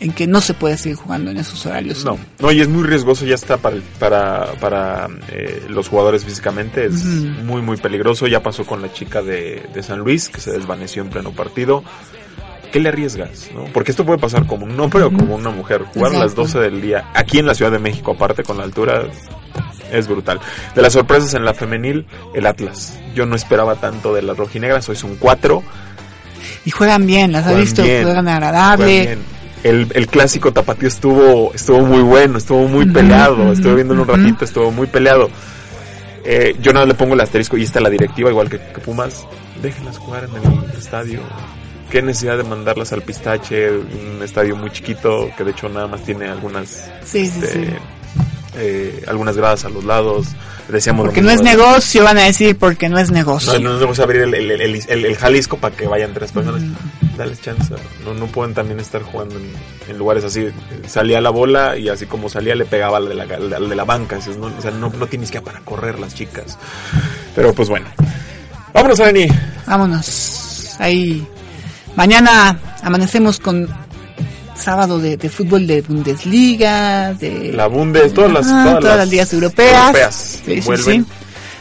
[0.00, 2.04] en que no se puede seguir jugando en esos horarios.
[2.04, 6.86] No, no, y es muy riesgoso ya está para, para, para eh, los jugadores físicamente,
[6.86, 8.26] es muy, muy peligroso.
[8.26, 11.84] Ya pasó con la chica de, de San Luis, que se desvaneció en pleno partido.
[12.72, 13.50] ¿Qué le arriesgas?
[13.54, 13.64] ¿no?
[13.72, 15.84] Porque esto puede pasar como un hombre o como una mujer.
[15.92, 16.42] Jugar a las Exacto.
[16.42, 19.02] 12 del día, aquí en la Ciudad de México, aparte con la altura,
[19.92, 20.40] es brutal.
[20.74, 22.98] De las sorpresas en la femenil, el Atlas.
[23.14, 25.62] Yo no esperaba tanto de las rojinegras, hoy son cuatro.
[26.64, 28.84] Y juegan bien, las has Juegan visto, bien, juegan agradable.
[28.84, 29.39] Juegan bien.
[29.62, 33.52] El, el clásico tapatío estuvo, estuvo muy bueno, estuvo muy peleado.
[33.52, 35.28] Estuve viendo un ratito, estuvo muy peleado.
[36.24, 39.26] Eh, yo nada le pongo el asterisco y está la directiva, igual que, que Pumas.
[39.62, 41.20] Déjenlas jugar en el estadio.
[41.90, 46.02] qué necesidad de mandarlas al pistache, un estadio muy chiquito, que de hecho nada más
[46.04, 47.72] tiene algunas, Sí, sí, este, sí.
[48.56, 50.26] Eh, algunas gradas a los lados.
[50.68, 53.58] Decíamos lo Porque no es negocio, van a decir, porque no es negocio.
[53.58, 56.30] No, no vamos a abrir el, el, el, el- el Jalisco para que vayan tres
[56.30, 56.62] personas.
[56.62, 56.74] Mm.
[57.16, 57.74] Dale chance.
[58.04, 59.50] No, no pueden también estar jugando en,
[59.88, 60.48] en lugares así.
[60.86, 63.84] Salía la bola y así como salía le pegaba al de la, al de la
[63.84, 64.18] banca.
[64.38, 66.56] No, o sea, no, no tienes que para correr las chicas.
[67.34, 67.86] Pero pues bueno.
[68.72, 69.26] Vámonos, Areni.
[69.66, 70.76] Vámonos.
[70.78, 71.26] Ahí.
[71.96, 73.68] Mañana amanecemos con
[74.60, 79.08] sábado de, de fútbol de Bundesliga, de La Bundes, todas las, Ah, todas, todas las
[79.08, 80.40] ligas europeas.
[80.44, 81.04] Sí, sí.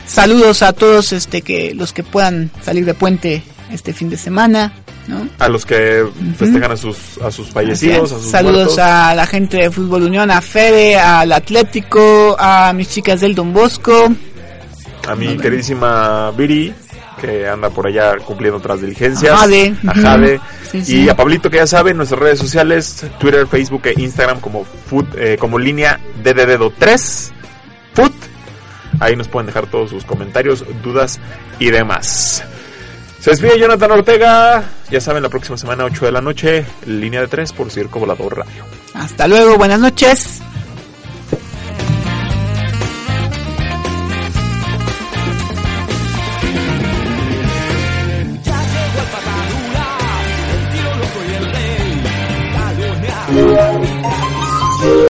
[0.06, 4.74] Saludos a todos este que los que puedan salir de puente este fin de semana,
[5.08, 5.28] ¿no?
[5.38, 6.04] A los que
[6.36, 8.80] festejan a sus, a sus fallecidos, a sus Saludos muertos.
[8.80, 13.54] a la gente de Fútbol Unión, a Fede, al Atlético, a mis chicas del Don
[13.54, 14.10] Bosco.
[15.08, 16.74] A mi queridísima Viri,
[17.20, 19.34] que anda por allá cumpliendo otras diligencias.
[19.34, 19.76] A Jade.
[19.88, 19.94] A.
[19.94, 20.42] Jade.
[20.72, 21.02] Sí, sí.
[21.04, 25.06] Y a Pablito, que ya saben, nuestras redes sociales, Twitter, Facebook e Instagram como food,
[25.18, 27.32] eh, como línea DDD3.
[27.94, 28.14] Food.
[29.00, 31.20] Ahí nos pueden dejar todos sus comentarios, dudas
[31.60, 32.44] y demás.
[33.20, 34.64] Se despide Jonathan Ortega.
[34.90, 38.38] Ya saben, la próxima semana, 8 de la noche, línea de 3 por Circo Volador
[38.38, 38.66] Radio.
[38.94, 40.42] Hasta luego, buenas noches.